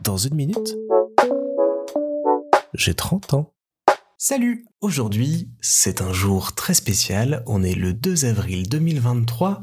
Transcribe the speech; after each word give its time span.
Dans 0.00 0.16
une 0.16 0.34
minute, 0.34 0.76
j'ai 2.74 2.94
30 2.94 3.34
ans. 3.34 3.52
Salut 4.16 4.66
Aujourd'hui, 4.80 5.50
c'est 5.60 6.00
un 6.00 6.12
jour 6.12 6.54
très 6.54 6.72
spécial, 6.72 7.42
on 7.46 7.62
est 7.62 7.74
le 7.74 7.92
2 7.92 8.24
avril 8.24 8.68
2023 8.68 9.60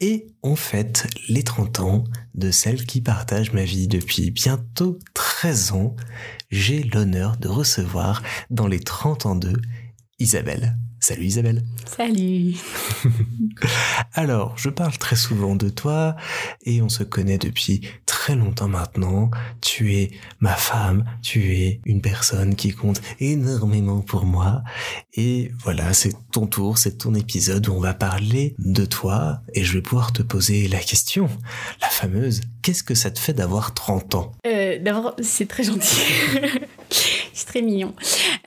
et 0.00 0.26
on 0.42 0.56
fête 0.56 1.06
les 1.28 1.42
30 1.42 1.80
ans 1.80 2.04
de 2.34 2.50
celle 2.50 2.84
qui 2.84 3.00
partage 3.00 3.52
ma 3.52 3.64
vie 3.64 3.88
depuis 3.88 4.30
bientôt 4.30 4.98
13 5.14 5.72
ans. 5.72 5.96
J'ai 6.50 6.82
l'honneur 6.82 7.36
de 7.38 7.48
recevoir 7.48 8.22
dans 8.50 8.66
les 8.66 8.80
30 8.80 9.26
ans 9.26 9.36
d'eux 9.36 9.60
Isabelle. 10.22 10.76
Salut 11.00 11.24
Isabelle. 11.24 11.64
Salut. 11.84 12.54
Alors, 14.14 14.56
je 14.56 14.68
parle 14.68 14.96
très 14.98 15.16
souvent 15.16 15.56
de 15.56 15.68
toi 15.68 16.14
et 16.64 16.80
on 16.80 16.88
se 16.88 17.02
connaît 17.02 17.38
depuis 17.38 17.80
très 18.06 18.36
longtemps 18.36 18.68
maintenant. 18.68 19.32
Tu 19.60 19.96
es 19.96 20.12
ma 20.38 20.54
femme, 20.54 21.04
tu 21.20 21.56
es 21.56 21.80
une 21.86 22.00
personne 22.02 22.54
qui 22.54 22.70
compte 22.70 23.02
énormément 23.18 24.00
pour 24.00 24.24
moi. 24.24 24.62
Et 25.14 25.50
voilà, 25.64 25.92
c'est 25.92 26.12
ton 26.30 26.46
tour, 26.46 26.78
c'est 26.78 26.98
ton 26.98 27.16
épisode 27.16 27.66
où 27.66 27.72
on 27.72 27.80
va 27.80 27.94
parler 27.94 28.54
de 28.58 28.84
toi 28.84 29.40
et 29.54 29.64
je 29.64 29.72
vais 29.72 29.82
pouvoir 29.82 30.12
te 30.12 30.22
poser 30.22 30.68
la 30.68 30.78
question, 30.78 31.28
la 31.80 31.88
fameuse, 31.88 32.42
qu'est-ce 32.62 32.84
que 32.84 32.94
ça 32.94 33.10
te 33.10 33.18
fait 33.18 33.32
d'avoir 33.34 33.74
30 33.74 34.14
ans? 34.14 34.32
Euh, 34.46 34.78
D'abord, 34.80 35.16
c'est 35.20 35.48
très 35.48 35.64
gentil. 35.64 35.96
c'est 37.34 37.46
très 37.46 37.60
mignon. 37.62 37.92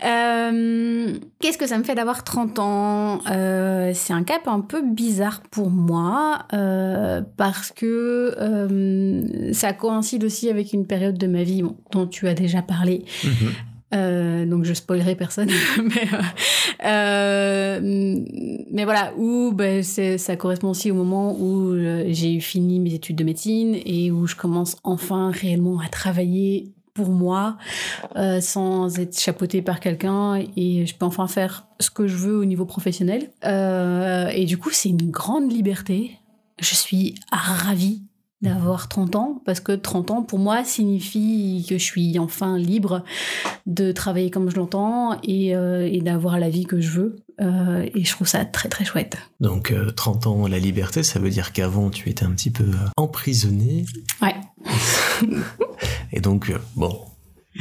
Euh, 0.06 1.18
qu'est-ce 1.40 1.58
que 1.58 1.66
ça 1.68 1.78
me 1.78 1.84
fait 1.84 1.96
d'avoir 1.96 2.24
30 2.24 2.60
ans 2.60 3.20
euh, 3.30 3.92
C'est 3.96 4.14
un 4.14 4.24
cap 4.24 4.48
un 4.48 4.62
peu 4.62 4.84
bizarre 4.84 5.42
pour 5.50 5.70
moi 5.72 6.46
euh, 6.54 7.22
parce 7.38 7.72
que 7.72 8.36
ça 9.54 9.74
coïncide 9.74 10.24
aussi 10.24 10.50
avec 10.50 10.74
une 10.74 10.86
période 10.86 11.18
de 11.18 11.28
ma 11.28 11.44
vie 11.44 11.64
dont 11.92 12.08
tu 12.08 12.28
as 12.28 12.34
déjà 12.34 12.62
parlé. 12.62 13.06
Mhm. 13.24 14.50
donc 14.50 14.66
je 14.66 14.74
spoilerai 14.74 15.16
personne, 15.16 15.50
mais, 15.84 16.08
mais 18.72 18.84
voilà, 18.84 19.14
où 19.18 19.54
ben, 19.54 19.82
ça 19.82 20.36
correspond 20.36 20.70
aussi 20.70 20.92
au 20.92 20.96
moment 20.96 21.36
où 21.40 21.76
j'ai 22.10 22.40
fini 22.42 22.80
mes 22.80 22.94
études 22.94 23.16
de 23.16 23.24
médecine 23.24 23.76
et 23.86 24.12
où 24.12 24.28
je 24.28 24.36
commence 24.36 24.78
enfin 24.84 25.32
réellement 25.32 25.80
à 25.80 25.88
travailler 25.88 26.75
pour 26.96 27.10
moi 27.10 27.58
euh, 28.16 28.42
sans 28.42 28.98
être 28.98 29.20
chapeauté 29.20 29.62
par 29.62 29.80
quelqu'un 29.80 30.42
et 30.58 30.86
je 30.88 30.96
peux 30.96 31.06
enfin 31.06 31.28
faire 31.28 31.68
ce 31.80 31.92
que 31.92 32.08
je 32.08 32.16
veux 32.16 32.38
au 32.38 32.46
niveau 32.46 32.66
professionnel. 32.66 33.30
Euh, 33.44 34.30
et 34.30 34.46
du 34.46 34.58
coup, 34.58 34.70
c'est 34.72 34.90
une 34.90 35.12
grande 35.12 35.52
liberté. 35.52 36.18
Je 36.60 36.74
suis 36.74 37.16
ravie 37.32 38.02
d'avoir 38.42 38.88
30 38.88 39.16
ans 39.16 39.42
parce 39.46 39.60
que 39.60 39.72
30 39.72 40.12
ans 40.12 40.22
pour 40.22 40.40
moi 40.40 40.64
signifie 40.64 41.66
que 41.68 41.78
je 41.78 41.84
suis 41.84 42.20
enfin 42.20 42.58
libre 42.58 43.04
de 43.66 43.92
travailler 43.92 44.30
comme 44.30 44.50
je 44.50 44.58
l'entends 44.58 45.20
et, 45.24 45.56
euh, 45.56 45.90
et 45.92 46.00
d'avoir 46.00 46.38
la 46.40 46.50
vie 46.50 46.66
que 46.66 46.80
je 46.80 46.92
veux 46.92 47.16
euh, 47.42 47.90
et 47.94 48.04
je 48.04 48.12
trouve 48.12 48.28
ça 48.28 48.46
très 48.46 48.70
très 48.70 48.86
chouette. 48.86 49.18
Donc 49.40 49.74
30 49.96 50.28
ans 50.28 50.48
la 50.48 50.60
liberté 50.60 51.02
ça 51.02 51.20
veut 51.20 51.32
dire 51.32 51.54
qu'avant 51.54 51.90
tu 51.90 52.10
étais 52.10 52.24
un 52.24 52.32
petit 52.32 52.52
peu 52.52 52.66
emprisonné. 52.98 53.86
Ouais. 54.22 54.36
Et 56.12 56.22
donc, 56.22 56.50
euh, 56.50 56.58
bon, 56.76 57.00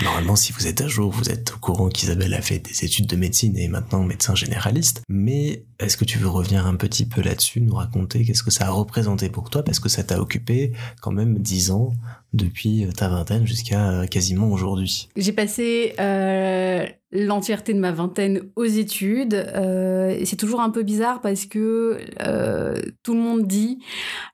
Normalement, 0.03 0.34
si 0.34 0.53
vous 0.53 0.67
êtes 0.67 0.81
à 0.81 0.89
jour, 0.89 1.11
vous 1.12 1.31
êtes 1.31 1.53
au 1.55 1.59
courant 1.59 1.89
qu'Isabelle 1.89 2.34
a 2.34 2.43
fait 2.43 2.59
des 2.59 2.84
études 2.84 3.07
de 3.07 3.15
médecine 3.15 3.57
et 3.57 3.65
est 3.65 3.69
maintenant 3.69 4.03
médecin 4.03 4.34
généraliste. 4.34 5.03
Mais 5.09 5.67
est-ce 5.79 5.97
que 5.97 6.05
tu 6.05 6.19
veux 6.19 6.29
revenir 6.29 6.67
un 6.67 6.75
petit 6.75 7.07
peu 7.07 7.23
là-dessus, 7.23 7.61
nous 7.61 7.77
raconter 7.77 8.25
qu'est-ce 8.25 8.42
que 8.42 8.51
ça 8.51 8.67
a 8.67 8.70
représenté 8.70 9.29
pour 9.29 9.51
toi? 9.51 9.62
Parce 9.62 9.79
que 9.79 9.89
ça 9.89 10.03
t'a 10.03 10.20
occupé 10.20 10.73
quand 11.01 11.12
même 11.12 11.39
dix 11.39 11.70
ans 11.70 11.92
depuis 12.33 12.89
ta 12.97 13.09
vingtaine 13.09 13.47
jusqu'à 13.47 13.91
euh, 13.91 14.07
quasiment 14.07 14.51
aujourd'hui. 14.51 15.09
J'ai 15.17 15.33
passé 15.33 15.95
euh, 16.01 16.87
l'entièreté 17.15 17.73
de 17.73 17.79
ma 17.79 17.93
vingtaine 17.93 18.41
aux 18.57 18.65
études. 18.65 19.34
Euh, 19.34 20.20
c'est 20.25 20.37
toujours 20.37 20.61
un 20.61 20.70
peu 20.70 20.83
bizarre 20.83 21.20
parce 21.20 21.47
que 21.47 21.98
euh, 22.20 22.75
tout 23.05 23.14
le 23.14 23.20
monde 23.20 23.47
dit 23.47 23.79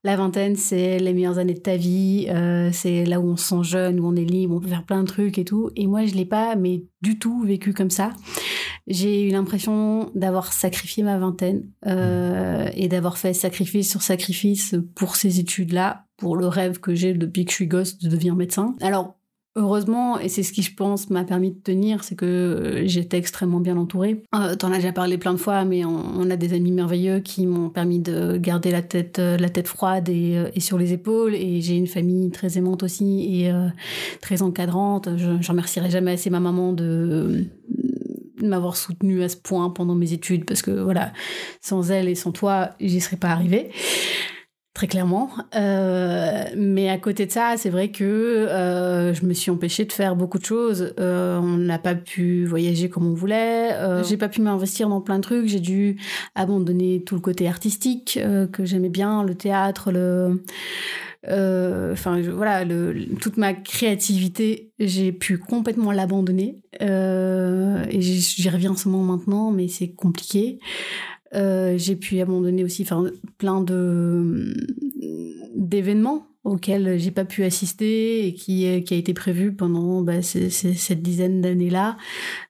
la 0.03 0.17
vingtaine, 0.17 0.57
c'est 0.57 0.99
les 0.99 1.13
meilleures 1.13 1.39
années 1.39 1.55
de 1.55 1.61
ta 1.61 1.77
vie, 1.77 2.27
euh, 2.31 2.71
c'est 2.73 3.05
là 3.05 3.21
où 3.21 3.29
on 3.29 3.37
se 3.37 3.49
sent 3.49 3.63
jeune, 3.63 4.01
où 4.01 4.07
on 4.07 4.17
est 4.17 4.25
libre, 4.25 4.57
on 4.57 4.61
peut 4.61 4.69
faire 4.69 4.87
plein 4.87 5.03
de 5.03 5.09
trucs 5.09 5.39
et 5.39 5.45
tout. 5.45 5.71
Et 5.77 5.87
moi, 5.87 6.07
je 6.07 6.15
l'ai 6.15 6.25
pas, 6.25 6.57
mais 6.57 6.85
du 7.03 7.19
tout 7.19 7.43
vécu 7.43 7.75
comme 7.75 7.91
ça. 7.91 8.13
J'ai 8.87 9.29
eu 9.29 9.31
l'impression 9.31 10.11
d'avoir 10.15 10.53
sacrifié 10.53 11.03
ma 11.03 11.19
vingtaine 11.19 11.69
et 11.87 12.89
d'avoir 12.89 13.19
fait 13.19 13.35
sacrifice 13.35 13.91
sur 13.91 14.03
sacrifice 14.03 14.75
pour 14.97 15.17
ces 15.17 15.39
études-là, 15.39 16.07
pour 16.17 16.35
le 16.35 16.49
rêve 16.49 16.81
que 16.81 16.95
j'ai 16.95 17.13
depuis 17.13 17.45
que 17.45 17.51
je 17.51 17.57
suis 17.57 17.67
gosse 17.67 17.99
de 17.99 18.09
devenir 18.09 18.35
médecin. 18.35 18.75
Alors 18.81 19.20
Heureusement, 19.56 20.21
et 20.21 20.28
c'est 20.28 20.44
ce 20.44 20.53
qui, 20.53 20.62
je 20.62 20.72
pense, 20.72 21.11
m'a 21.11 21.25
permis 21.25 21.50
de 21.50 21.59
tenir, 21.59 22.05
c'est 22.05 22.15
que 22.15 22.25
euh, 22.25 22.87
j'étais 22.87 23.19
extrêmement 23.19 23.59
bien 23.59 23.77
entourée. 23.77 24.22
Euh, 24.33 24.55
T'en 24.55 24.71
as 24.71 24.77
déjà 24.77 24.93
parlé 24.93 25.19
plein 25.19 25.33
de 25.33 25.38
fois, 25.38 25.65
mais 25.65 25.84
on, 25.84 26.31
a 26.31 26.37
des 26.37 26.53
amis 26.53 26.71
merveilleux 26.71 27.19
qui 27.19 27.47
m'ont 27.47 27.69
permis 27.69 27.99
de 27.99 28.37
garder 28.37 28.71
la 28.71 28.83
tête, 28.83 29.19
euh, 29.19 29.37
la 29.37 29.49
tête 29.49 29.66
froide 29.66 30.09
et, 30.09 30.37
euh, 30.37 30.50
et 30.55 30.60
sur 30.60 30.78
les 30.78 30.93
épaules. 30.93 31.34
Et 31.34 31.60
j'ai 31.62 31.77
une 31.77 31.89
famille 31.89 32.31
très 32.31 32.59
aimante 32.59 32.84
aussi 32.84 33.43
et 33.43 33.53
très 34.21 34.43
encadrante. 34.43 35.09
Je, 35.16 35.41
je 35.41 35.49
remercierai 35.49 35.91
jamais 35.91 36.12
assez 36.12 36.31
ma 36.31 36.39
maman 36.41 36.72
de, 36.72 37.47
m'avoir 38.41 38.77
soutenue 38.77 39.25
à 39.25 39.28
ce 39.28 39.37
point 39.37 39.69
pendant 39.71 39.97
mes 39.97 40.12
études, 40.12 40.44
parce 40.44 40.62
que 40.62 40.71
voilà, 40.71 41.12
sans 41.60 41.91
elle 41.91 42.09
et 42.09 42.15
sans 42.15 42.31
toi, 42.31 42.71
j'y 42.81 43.00
serais 43.00 43.16
pas 43.16 43.31
arrivée 43.31 43.71
très 44.81 44.87
clairement. 44.87 45.29
Euh, 45.57 46.45
mais 46.57 46.89
à 46.89 46.97
côté 46.97 47.27
de 47.27 47.31
ça, 47.31 47.57
c'est 47.59 47.69
vrai 47.69 47.91
que 47.91 48.03
euh, 48.03 49.13
je 49.13 49.27
me 49.27 49.35
suis 49.35 49.51
empêchée 49.51 49.85
de 49.85 49.93
faire 49.93 50.17
beaucoup 50.17 50.39
de 50.39 50.45
choses. 50.47 50.95
Euh, 50.99 51.39
on 51.39 51.59
n'a 51.59 51.79
pas 51.79 51.95
pu 51.95 52.47
voyager 52.47 52.89
comme 52.89 53.07
on 53.07 53.13
voulait. 53.13 53.77
J'ai 54.09 54.17
pas 54.17 54.31
pu 54.31 54.41
m'investir 54.41 54.89
dans 54.89 55.03
plein 55.03 55.17
de 55.17 55.23
trucs. 55.23 55.49
J'ai 55.49 55.61
dû 55.61 55.99
abandonner 56.35 57.03
tout 57.05 57.15
le 57.15 57.21
côté 57.21 57.47
artistique 57.47 58.19
que 58.53 58.65
j'aimais 58.65 58.89
bien, 58.89 59.23
le 59.23 59.35
théâtre, 59.35 59.93
le 59.93 60.43
enfin 61.27 62.19
voilà 62.23 62.65
le, 62.65 62.95
toute 63.21 63.37
ma 63.37 63.53
créativité 63.53 64.73
j'ai 64.79 65.13
pu 65.13 65.37
complètement 65.37 65.93
l'abandonner 65.93 66.57
et 66.81 68.01
j'y 68.01 68.49
reviens 68.49 68.75
seulement 68.75 69.03
maintenant 69.03 69.51
mais 69.51 69.69
c'est 69.69 69.91
compliqué 69.91 70.59
j'ai 71.33 71.97
pu 71.97 72.21
abandonner 72.21 72.65
aussi 72.65 72.87
plein 73.39 73.61
de 73.61 74.55
d'événements 75.55 76.27
auquel 76.43 76.99
j'ai 76.99 77.11
pas 77.11 77.27
pu 77.27 77.45
assister 77.45 78.27
et 78.27 78.34
qui, 78.34 78.83
qui 78.84 78.95
a 78.95 78.97
été 78.97 79.12
prévu 79.12 79.53
pendant 79.53 80.01
bah, 80.01 80.23
cette 80.23 81.03
dizaine 81.03 81.43
d'années-là. 81.43 81.99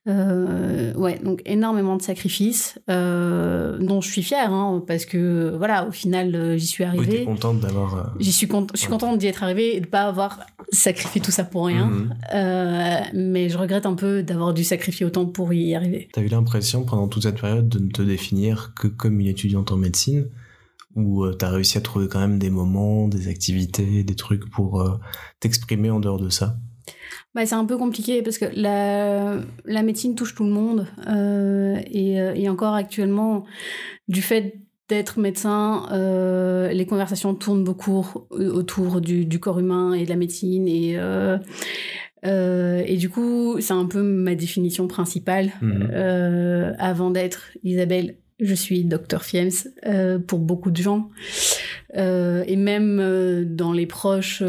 Euh, 0.08 0.94
ouais, 0.94 1.18
donc 1.18 1.42
énormément 1.44 1.96
de 1.96 2.02
sacrifices 2.02 2.78
euh, 2.88 3.78
dont 3.78 4.00
je 4.00 4.08
suis 4.08 4.22
fière, 4.22 4.52
hein, 4.52 4.82
parce 4.86 5.06
que 5.06 5.54
voilà, 5.56 5.88
au 5.88 5.90
final, 5.90 6.34
euh, 6.34 6.56
j'y 6.56 6.66
suis 6.66 6.84
arrivée. 6.84 7.20
Oui, 7.20 7.24
contente 7.24 7.60
d'avoir. 7.60 7.94
Euh, 7.94 8.02
j'y 8.20 8.32
suis, 8.32 8.48
je 8.74 8.78
suis 8.78 8.88
contente 8.88 9.18
d'y 9.18 9.26
être 9.26 9.42
arrivée 9.42 9.76
et 9.76 9.80
de 9.80 9.86
pas 9.86 10.02
avoir 10.02 10.40
sacrifié 10.72 11.20
tout 11.20 11.32
ça 11.32 11.42
pour 11.44 11.66
rien. 11.66 11.86
Mhm. 11.86 12.14
Euh, 12.34 13.00
mais 13.14 13.48
je 13.48 13.58
regrette 13.58 13.86
un 13.86 13.94
peu 13.94 14.22
d'avoir 14.22 14.54
dû 14.54 14.62
sacrifier 14.62 15.04
autant 15.04 15.26
pour 15.26 15.52
y 15.52 15.74
arriver. 15.74 16.08
T'as 16.12 16.22
eu 16.22 16.28
l'impression 16.28 16.84
pendant 16.84 17.08
toute 17.08 17.24
cette 17.24 17.40
période 17.40 17.68
de 17.68 17.80
ne 17.80 17.90
te 17.90 18.02
définir 18.02 18.72
que 18.74 18.86
comme 18.86 19.18
une 19.18 19.26
étudiante 19.26 19.72
en 19.72 19.76
médecine 19.76 20.26
où 20.96 21.24
euh, 21.24 21.36
tu 21.38 21.44
as 21.44 21.50
réussi 21.50 21.78
à 21.78 21.80
trouver 21.80 22.08
quand 22.08 22.20
même 22.20 22.38
des 22.38 22.50
moments, 22.50 23.08
des 23.08 23.28
activités, 23.28 24.04
des 24.04 24.16
trucs 24.16 24.50
pour 24.50 24.80
euh, 24.80 24.98
t'exprimer 25.40 25.90
en 25.90 26.00
dehors 26.00 26.18
de 26.18 26.28
ça? 26.28 26.56
Bah, 27.34 27.46
c'est 27.46 27.54
un 27.54 27.64
peu 27.64 27.76
compliqué 27.76 28.22
parce 28.22 28.38
que 28.38 28.46
la, 28.54 29.36
la 29.64 29.82
médecine 29.82 30.14
touche 30.16 30.34
tout 30.34 30.44
le 30.44 30.50
monde 30.50 30.88
euh, 31.06 31.80
et, 31.86 32.20
euh, 32.20 32.34
et, 32.34 32.48
encore 32.48 32.74
actuellement, 32.74 33.44
du 34.08 34.20
fait 34.20 34.56
d'être 34.88 35.20
médecin, 35.20 35.86
euh, 35.92 36.72
les 36.72 36.86
conversations 36.86 37.36
tournent 37.36 37.62
beaucoup 37.62 38.04
autour 38.30 39.00
du, 39.00 39.24
du, 39.24 39.38
corps 39.38 39.60
humain 39.60 39.92
et 39.92 40.04
de 40.04 40.08
la 40.08 40.16
médecine 40.16 40.66
et 40.66 40.98
euh, 40.98 41.38
et 42.84 42.96
du 42.96 43.08
coup, 43.08 43.60
c'est 43.60 43.72
un 43.72 43.86
peu 43.86 44.02
ma 44.02 44.34
définition 44.34 44.88
principale. 44.88 45.52
Mmh. 45.62 46.74
avant 46.78 47.10
d'être 47.10 47.52
Isabelle 47.62 48.16
je 48.40 48.54
suis 48.54 48.84
docteur 48.84 49.24
Fiems 49.24 49.50
euh, 49.86 50.18
pour 50.18 50.38
beaucoup 50.38 50.70
de 50.70 50.76
gens. 50.76 51.10
Euh, 51.96 52.44
et 52.46 52.56
même 52.56 52.98
euh, 53.00 53.44
dans 53.44 53.72
les 53.72 53.86
proches, 53.86 54.42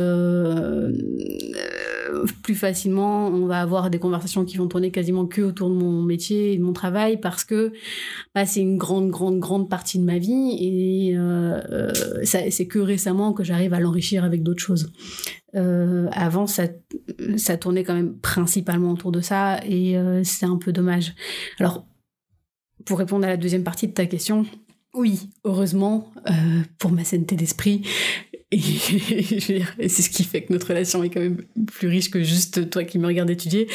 plus 2.43 2.55
facilement, 2.55 3.27
on 3.27 3.45
va 3.45 3.61
avoir 3.61 3.89
des 3.89 3.99
conversations 3.99 4.45
qui 4.45 4.57
vont 4.57 4.67
tourner 4.67 4.91
quasiment 4.91 5.25
que 5.25 5.41
autour 5.41 5.69
de 5.69 5.75
mon 5.75 6.01
métier 6.01 6.53
et 6.53 6.57
de 6.57 6.63
mon 6.63 6.73
travail 6.73 7.19
parce 7.19 7.43
que 7.43 7.71
bah, 8.35 8.45
c'est 8.45 8.61
une 8.61 8.77
grande, 8.77 9.09
grande, 9.09 9.39
grande 9.39 9.69
partie 9.69 9.99
de 9.99 10.03
ma 10.03 10.17
vie 10.17 10.57
et 10.59 11.17
c'est 12.23 12.67
que 12.67 12.79
récemment 12.79 13.33
que 13.33 13.43
j'arrive 13.43 13.73
à 13.73 13.79
l'enrichir 13.79 14.23
avec 14.23 14.43
d'autres 14.43 14.63
choses. 14.63 14.91
avant, 15.53 16.47
ça, 16.47 16.63
ça 17.37 17.57
tournait 17.57 17.83
quand 17.83 17.95
même 17.95 18.17
principalement 18.19 18.91
autour 18.91 19.11
de 19.11 19.21
ça 19.21 19.59
et 19.65 19.95
c'est 20.23 20.45
un 20.45 20.57
peu 20.57 20.71
dommage. 20.71 21.13
Alors, 21.59 21.85
pour 22.85 22.99
répondre 22.99 23.25
à 23.25 23.29
la 23.29 23.37
deuxième 23.37 23.63
partie 23.63 23.87
de 23.87 23.93
ta 23.93 24.05
question, 24.05 24.45
Oui, 24.93 25.29
heureusement, 25.45 26.11
euh, 26.29 26.33
pour 26.77 26.91
ma 26.91 27.03
sainteté 27.03 27.35
d'esprit. 27.35 27.83
Et, 29.79 29.87
c'est 29.87 30.01
ce 30.01 30.09
qui 30.09 30.25
fait 30.25 30.41
que 30.41 30.51
notre 30.51 30.67
relation 30.67 31.01
est 31.03 31.09
quand 31.09 31.21
même 31.21 31.41
plus 31.67 31.87
riche 31.87 32.11
que 32.11 32.21
juste 32.21 32.69
toi 32.69 32.83
qui 32.83 32.99
me 32.99 33.07
regardes 33.07 33.29
étudier. 33.29 33.67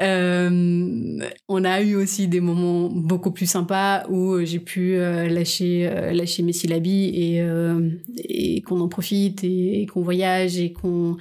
Euh, 0.00 1.18
on 1.48 1.64
a 1.64 1.82
eu 1.82 1.94
aussi 1.94 2.26
des 2.26 2.40
moments 2.40 2.88
beaucoup 2.88 3.32
plus 3.32 3.44
sympas 3.44 4.06
où 4.08 4.42
j'ai 4.42 4.60
pu 4.60 4.94
euh, 4.94 5.28
lâcher, 5.28 5.90
lâcher 6.12 6.42
mes 6.42 6.54
syllabies 6.54 7.10
et, 7.14 7.46
et 8.24 8.62
qu'on 8.62 8.80
en 8.80 8.88
profite 8.88 9.44
et, 9.44 9.86
qu'on 9.92 10.00
voyage 10.00 10.58
et 10.58 10.72
qu'on... 10.72 11.18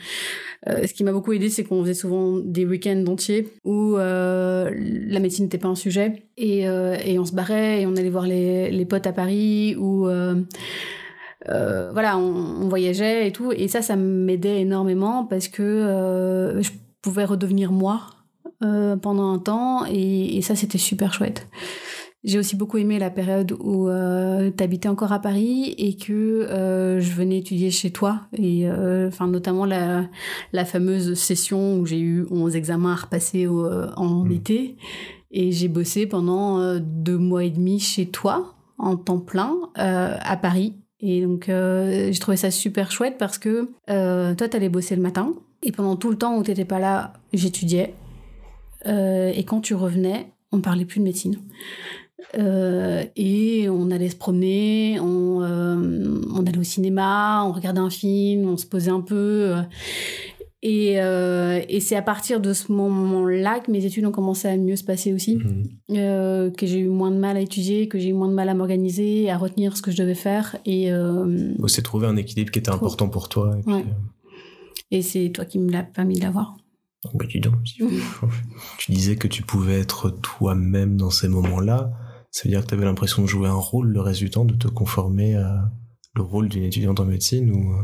ce 0.65 0.93
qui 0.93 1.03
m'a 1.03 1.11
beaucoup 1.11 1.33
aidé, 1.33 1.49
c'est 1.49 1.65
qu'on 1.65 1.81
faisait 1.81 1.93
souvent 1.93 2.37
des 2.39 2.65
week-ends 2.65 3.03
entiers 3.07 3.49
où 3.65 3.97
la 3.97 5.19
médecine 5.19 5.45
n'était 5.45 5.57
pas 5.57 5.67
un 5.67 5.75
sujet 5.75 6.23
et, 6.37 6.61
et, 6.61 7.19
on 7.19 7.25
se 7.25 7.33
barrait 7.33 7.81
et 7.81 7.85
on 7.85 7.97
allait 7.97 8.09
voir 8.09 8.27
les, 8.27 8.71
les 8.71 8.85
potes 8.85 9.07
à 9.07 9.11
Paris 9.11 9.75
ou 9.77 10.07
euh, 11.49 11.91
voilà, 11.91 12.17
on, 12.17 12.67
voyageait 12.67 13.27
et 13.27 13.31
tout. 13.31 13.51
Et 13.51 13.67
ça, 13.67 13.81
ça 13.81 13.95
m'aidait 13.95 14.61
énormément 14.61 15.25
parce 15.25 15.47
que 15.47 15.61
euh, 15.63 16.61
je 16.61 16.71
pouvais 17.01 17.25
redevenir 17.25 17.71
moi 17.71 18.01
euh, 18.63 18.95
pendant 18.95 19.31
un 19.31 19.39
temps. 19.39 19.85
Et, 19.85 20.41
ça, 20.41 20.55
c'était 20.55 20.77
super 20.77 21.13
chouette. 21.13 21.47
J'ai 22.23 22.39
aussi 22.39 22.55
beaucoup 22.55 22.77
aimé 22.77 22.99
la 22.99 23.09
période 23.09 23.51
où 23.59 23.89
tu 23.89 24.63
habitais 24.63 24.87
encore 24.87 25.11
à 25.11 25.19
Paris 25.19 25.75
et 25.77 25.97
que 25.97 26.47
je 27.01 27.11
venais 27.11 27.39
étudier 27.39 27.69
chez 27.69 27.91
toi. 27.91 28.21
Et 28.31 28.65
enfin, 29.05 29.27
notamment 29.27 29.65
la, 29.65 30.07
la 30.53 30.63
fameuse 30.63 31.15
session 31.15 31.75
où 31.75 31.85
j'ai 31.85 31.99
eu 31.99 32.25
11 32.31 32.55
examens 32.55 32.93
à 32.93 32.95
repasser 32.95 33.45
en 33.45 34.23
mmh. 34.23 34.31
été. 34.31 34.77
Et 35.31 35.51
j'ai 35.51 35.67
bossé 35.67 36.07
pendant 36.07 36.79
deux 36.79 37.17
mois 37.17 37.43
et 37.43 37.49
demi 37.49 37.81
chez 37.81 38.05
toi 38.05 38.55
en 38.77 38.95
temps 38.95 39.19
plein 39.19 39.57
à 39.75 40.37
Paris 40.37 40.75
et 41.05 41.21
donc, 41.21 41.49
euh, 41.49 42.13
j'ai 42.13 42.19
trouvé 42.19 42.37
ça 42.37 42.49
super 42.49 42.89
chouette 42.89 43.17
parce 43.19 43.37
que 43.37 43.69
euh, 43.89 44.33
toi, 44.35 44.47
t'allais 44.47 44.69
bosser 44.69 44.95
le 44.95 45.01
matin. 45.01 45.33
Et 45.61 45.73
pendant 45.73 45.97
tout 45.97 46.09
le 46.09 46.17
temps 46.17 46.37
où 46.37 46.43
t'étais 46.43 46.63
pas 46.63 46.79
là, 46.79 47.11
j'étudiais. 47.33 47.93
Euh, 48.87 49.29
et 49.35 49.43
quand 49.43 49.59
tu 49.59 49.75
revenais, 49.75 50.31
on 50.53 50.61
parlait 50.61 50.85
plus 50.85 50.99
de 50.99 51.03
médecine. 51.03 51.37
et 52.37 53.67
on 53.69 53.91
allait 53.91 54.09
se 54.09 54.15
promener, 54.15 54.97
on, 55.01 55.41
on 55.41 56.45
allait 56.47 56.57
au 56.57 56.63
cinéma, 56.63 57.43
on 57.45 57.51
regardait 57.51 57.81
un 57.81 57.89
film, 57.89 58.47
on 58.47 58.55
se 58.55 58.65
posait 58.65 58.89
un 58.89 59.01
peu. 59.01 59.55
Et, 60.65 61.01
euh, 61.01 61.61
et 61.67 61.81
c'est 61.81 61.97
à 61.97 62.01
partir 62.01 62.39
de 62.39 62.53
ce 62.53 62.71
moment-là 62.71 63.59
que 63.59 63.69
mes 63.69 63.83
études 63.83 64.05
ont 64.05 64.13
commencé 64.13 64.47
à 64.47 64.55
mieux 64.55 64.77
se 64.77 64.85
passer 64.85 65.11
aussi, 65.11 65.35
mhm. 65.35 65.67
euh, 65.91 66.51
que 66.51 66.65
j'ai 66.65 66.79
eu 66.79 66.87
moins 66.87 67.11
de 67.11 67.17
mal 67.17 67.35
à 67.35 67.41
étudier, 67.41 67.89
que 67.89 67.99
j'ai 67.99 68.09
eu 68.09 68.13
moins 68.13 68.29
de 68.29 68.33
mal 68.33 68.47
à 68.47 68.53
m'organiser, 68.53 69.29
à 69.29 69.37
retenir 69.37 69.75
ce 69.75 69.81
que 69.81 69.91
je 69.91 69.97
devais 69.97 70.15
faire. 70.15 70.55
Et 70.65 70.89
euh, 70.89 71.53
c'est 71.67 71.81
trouver 71.81 72.07
un 72.07 72.15
équilibre 72.15 72.49
qui 72.49 72.59
était 72.59 72.71
important 72.71 73.09
pour 73.09 73.27
toi. 73.27 73.57
Et, 73.57 73.69
ouais. 73.69 73.85
et 74.91 75.01
c'est 75.01 75.31
toi 75.31 75.43
qui 75.43 75.59
me 75.59 75.69
l'as 75.69 75.83
permis 75.83 76.17
d'avoir. 76.17 76.55
Bah, 77.13 77.25
dis 77.29 77.41
donc, 77.41 77.55
tu 78.77 78.91
disais 78.93 79.17
que 79.17 79.27
tu 79.27 79.43
pouvais 79.43 79.81
être 79.81 80.11
toi-même 80.11 80.95
dans 80.95 81.09
ces 81.09 81.27
moments-là. 81.27 81.91
Ça 82.31 82.43
veut 82.45 82.51
dire 82.51 82.61
que 82.61 82.67
tu 82.67 82.73
avais 82.73 82.85
l'impression 82.85 83.21
de 83.21 83.27
jouer 83.27 83.49
un 83.49 83.53
rôle 83.53 83.89
le 83.89 83.99
reste 83.99 84.21
du 84.21 84.29
temps, 84.29 84.45
de 84.45 84.55
te 84.55 84.69
conformer 84.69 85.35
à 85.35 85.69
le 86.15 86.21
rôle 86.21 86.47
d'une 86.47 86.63
étudiante 86.63 87.01
en 87.01 87.05
médecine 87.05 87.51
ou 87.51 87.75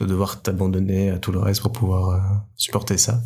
de 0.00 0.04
devoir 0.06 0.42
t'abandonner 0.42 1.10
à 1.10 1.18
tout 1.18 1.32
le 1.32 1.38
reste 1.38 1.62
pour 1.62 1.72
pouvoir 1.72 2.10
euh, 2.10 2.18
supporter 2.56 2.98
ça? 2.98 3.20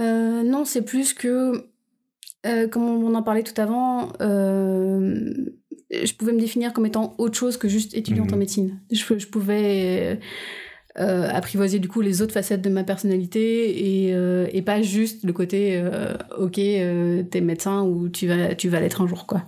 Euh, 0.00 0.42
Non, 0.42 0.64
c'est 0.64 0.82
plus 0.82 1.14
que, 1.14 1.66
euh, 2.46 2.68
comme 2.68 2.82
on 2.82 3.14
en 3.14 3.22
parlait 3.22 3.42
tout 3.42 3.58
avant, 3.60 4.12
je 4.20 6.12
pouvais 6.14 6.32
me 6.32 6.40
définir 6.40 6.72
comme 6.72 6.86
étant 6.86 7.14
autre 7.18 7.36
chose 7.36 7.56
que 7.56 7.68
juste 7.68 7.94
étudiante 7.94 8.32
en 8.32 8.36
mhm. 8.36 8.40
médecine. 8.40 8.80
Je, 8.90 9.18
je 9.18 9.26
pouvais 9.26 10.20
apprivoiser 10.96 11.80
du 11.80 11.88
coup 11.88 12.02
les 12.02 12.22
autres 12.22 12.32
facettes 12.32 12.62
de 12.62 12.70
ma 12.70 12.84
personnalité 12.84 14.06
et, 14.06 14.10
et 14.52 14.62
pas 14.62 14.80
juste 14.80 15.24
le 15.24 15.32
côté 15.32 15.82
ok 16.38 16.52
t'es 16.54 17.40
médecin 17.42 17.82
ou 17.82 18.08
tu 18.08 18.28
vas 18.28 18.54
tu 18.54 18.68
vas 18.68 18.78
l'être 18.78 19.00
un 19.00 19.08
jour 19.08 19.26
quoi. 19.26 19.42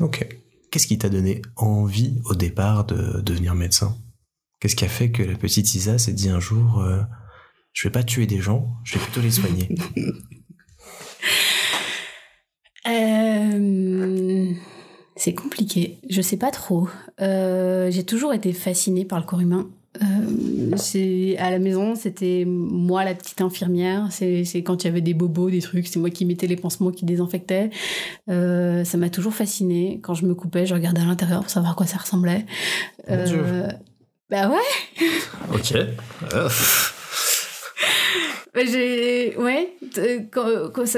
Ok. 0.00 0.26
Qu'est-ce 0.70 0.86
qui 0.86 0.96
t'a 0.96 1.10
donné 1.10 1.42
envie 1.56 2.14
au 2.24 2.34
départ 2.34 2.86
de 2.86 3.20
devenir 3.20 3.54
médecin? 3.54 3.94
Qu'est-ce 4.62 4.76
qui 4.76 4.84
a 4.84 4.88
fait 4.88 5.10
que 5.10 5.24
la 5.24 5.34
petite 5.34 5.74
Isa 5.74 5.98
s'est 5.98 6.12
dit 6.12 6.28
un 6.28 6.38
jour, 6.38 6.78
euh, 6.78 7.00
je 7.72 7.88
vais 7.88 7.90
pas 7.90 8.04
tuer 8.04 8.26
des 8.26 8.38
gens, 8.38 8.68
je 8.84 8.94
vais 8.94 9.00
plutôt 9.00 9.20
les 9.20 9.32
soigner 9.32 9.68
euh, 12.86 14.52
C'est 15.16 15.34
compliqué, 15.34 15.98
je 16.08 16.22
sais 16.22 16.36
pas 16.36 16.52
trop. 16.52 16.88
Euh, 17.20 17.90
j'ai 17.90 18.04
toujours 18.04 18.34
été 18.34 18.52
fascinée 18.52 19.04
par 19.04 19.18
le 19.18 19.26
corps 19.26 19.40
humain. 19.40 19.68
c'est 20.76 21.36
à 21.38 21.50
la 21.50 21.58
maison, 21.58 21.96
c'était 21.96 22.44
moi 22.46 23.02
la 23.02 23.16
petite 23.16 23.40
infirmière. 23.40 24.12
C'est 24.12 24.62
quand 24.62 24.84
il 24.84 24.86
y 24.86 24.90
avait 24.90 25.00
des 25.00 25.14
bobos, 25.14 25.50
des 25.50 25.60
trucs, 25.60 25.88
c'est 25.88 25.98
moi 25.98 26.10
qui 26.10 26.24
mettais 26.24 26.46
les 26.46 26.54
pansements, 26.54 26.92
qui 26.92 27.04
désinfectais. 27.04 27.70
ça 28.28 28.96
m'a 28.96 29.10
toujours 29.10 29.34
fascinée. 29.34 29.98
Quand 30.04 30.14
je 30.14 30.24
me 30.24 30.36
coupais, 30.36 30.66
je 30.66 30.74
regardais 30.74 31.00
à 31.00 31.04
l'intérieur 31.04 31.40
pour 31.40 31.50
savoir 31.50 31.72
à 31.72 31.74
quoi 31.74 31.86
ça 31.86 31.96
ressemblait. 31.96 32.46
Bah 34.32 34.48
ouais. 34.48 34.56
ok. 35.54 35.74
j'ai 38.64 39.36
ouais, 39.36 39.76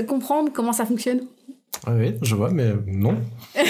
comprendre 0.07 0.53
comment 0.53 0.73
ça 0.73 0.87
fonctionne. 0.87 1.23
Ah 1.85 1.95
oui, 1.97 2.15
je 2.23 2.37
vois, 2.37 2.53
mais 2.53 2.75
non. 2.87 3.17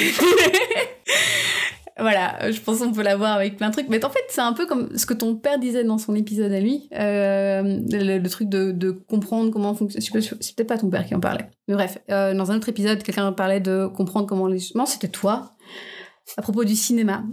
voilà, 1.99 2.51
je 2.53 2.61
pense 2.61 2.81
qu'on 2.81 2.93
peut 2.93 3.03
l'avoir 3.03 3.33
avec 3.33 3.57
plein 3.57 3.71
de 3.71 3.73
trucs. 3.73 3.89
Mais 3.89 4.05
en 4.05 4.11
fait, 4.11 4.21
c'est 4.29 4.43
un 4.43 4.53
peu 4.53 4.67
comme 4.67 4.99
ce 4.99 5.07
que 5.07 5.15
ton 5.15 5.35
père 5.35 5.59
disait 5.59 5.83
dans 5.83 5.97
son 5.97 6.15
épisode 6.15 6.53
à 6.53 6.61
lui, 6.61 6.91
euh, 6.93 7.63
le, 7.91 8.29
truc 8.29 8.51
de, 8.51 8.71
de, 8.71 8.91
comprendre 8.91 9.51
comment 9.51 9.73
fonctionne. 9.73 10.03
C'est 10.21 10.57
peut-être 10.57 10.69
pas 10.69 10.77
ton 10.77 10.91
père 10.91 11.07
qui 11.07 11.15
en 11.15 11.21
parlait. 11.21 11.49
Mais 11.69 11.75
bref, 11.75 11.97
euh, 12.11 12.35
dans 12.35 12.53
un 12.53 12.57
autre 12.57 12.69
épisode, 12.69 13.03
quelqu'un 13.03 13.33
parlait 13.33 13.61
de 13.61 13.87
comprendre 13.87 14.27
comment 14.27 14.47
les. 14.47 14.59
Non, 14.75 14.85
c'était 14.85 15.09
toi. 15.09 15.53
À 16.37 16.43
propos 16.43 16.65
du 16.65 16.77
cinéma. 16.77 17.25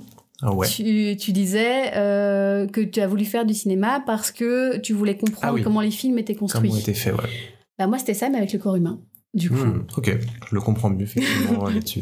Ah 0.43 0.49
tu, 0.67 1.15
tu, 1.17 1.31
disais 1.31 1.95
euh, 1.95 2.67
que 2.67 2.81
tu 2.81 2.99
as 2.99 3.07
voulu 3.07 3.25
faire 3.25 3.45
du 3.45 3.53
cinéma 3.53 4.01
parce 4.05 4.31
que 4.31 4.77
tu 4.77 4.93
voulais 4.93 5.15
comprendre 5.15 5.57
ah 5.59 5.63
comment 5.63 5.81
les 5.81 5.91
films 5.91 6.17
étaient 6.17 6.35
construits. 6.35 6.69
Comment 6.69 6.81
étaient 6.81 6.95
faits, 6.95 7.13
ouais. 7.13 7.29
Bah, 7.77 7.87
moi, 7.87 7.99
c'était 7.99 8.15
ça, 8.15 8.29
mais 8.29 8.37
avec 8.37 8.51
le 8.53 8.59
corps 8.59 8.75
humain. 8.75 9.01
Du 9.33 9.49
coup. 9.49 9.55
Hmm, 9.55 9.85
ok, 9.95 10.17
je 10.49 10.55
le 10.55 10.61
comprends 10.61 10.89
mieux, 10.89 11.03
effectivement, 11.03 11.65
là-dessus. 11.69 12.01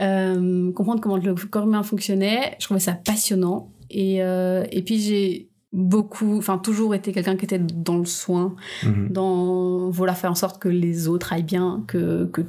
Euh, 0.00 0.72
comprendre 0.72 1.00
comment 1.00 1.16
le 1.16 1.34
corps 1.34 1.64
humain 1.64 1.82
fonctionnait, 1.82 2.56
je 2.58 2.64
trouvais 2.64 2.80
ça 2.80 2.92
passionnant. 2.92 3.72
Et, 3.90 4.22
euh, 4.22 4.64
et 4.70 4.82
puis, 4.82 5.00
j'ai 5.00 5.50
beaucoup, 5.72 6.38
enfin, 6.38 6.58
toujours 6.58 6.94
été 6.94 7.12
quelqu'un 7.12 7.36
qui 7.36 7.44
était 7.44 7.58
dans 7.58 7.98
le 7.98 8.06
soin, 8.06 8.54
mhm. 8.82 9.08
dans 9.10 9.90
vouloir 9.90 10.16
faire 10.16 10.30
en 10.30 10.36
sorte 10.36 10.60
que 10.60 10.68
les 10.68 11.08
autres 11.08 11.32
aillent 11.32 11.42
bien, 11.42 11.84
que, 11.86 12.26
que 12.26 12.42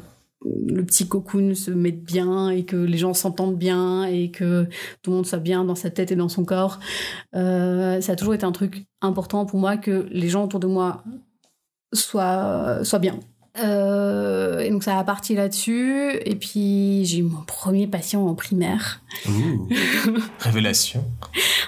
le 0.45 0.85
petit 0.85 1.07
cocoon 1.07 1.53
se 1.53 1.71
mette 1.71 2.03
bien 2.03 2.49
et 2.49 2.63
que 2.63 2.77
les 2.77 2.97
gens 2.97 3.13
s'entendent 3.13 3.57
bien 3.57 4.05
et 4.05 4.31
que 4.31 4.67
tout 5.01 5.11
le 5.11 5.17
monde 5.17 5.25
soit 5.25 5.39
bien 5.39 5.65
dans 5.65 5.75
sa 5.75 5.89
tête 5.89 6.11
et 6.11 6.15
dans 6.15 6.29
son 6.29 6.45
corps. 6.45 6.79
Euh, 7.35 7.99
ça 8.01 8.13
a 8.13 8.15
toujours 8.15 8.33
été 8.33 8.45
un 8.45 8.51
truc 8.51 8.85
important 9.01 9.45
pour 9.45 9.59
moi 9.59 9.77
que 9.77 10.07
les 10.11 10.29
gens 10.29 10.45
autour 10.45 10.59
de 10.59 10.67
moi 10.67 11.03
soient, 11.93 12.83
soient 12.83 12.99
bien. 12.99 13.19
Euh, 13.57 14.59
et 14.59 14.69
donc 14.69 14.83
ça 14.83 14.97
a 14.97 15.03
parti 15.03 15.35
là-dessus. 15.35 16.11
Et 16.23 16.35
puis 16.35 17.03
j'ai 17.03 17.17
eu 17.17 17.23
mon 17.23 17.41
premier 17.41 17.87
patient 17.87 18.25
en 18.25 18.35
primaire. 18.35 19.01
révélation. 20.39 21.03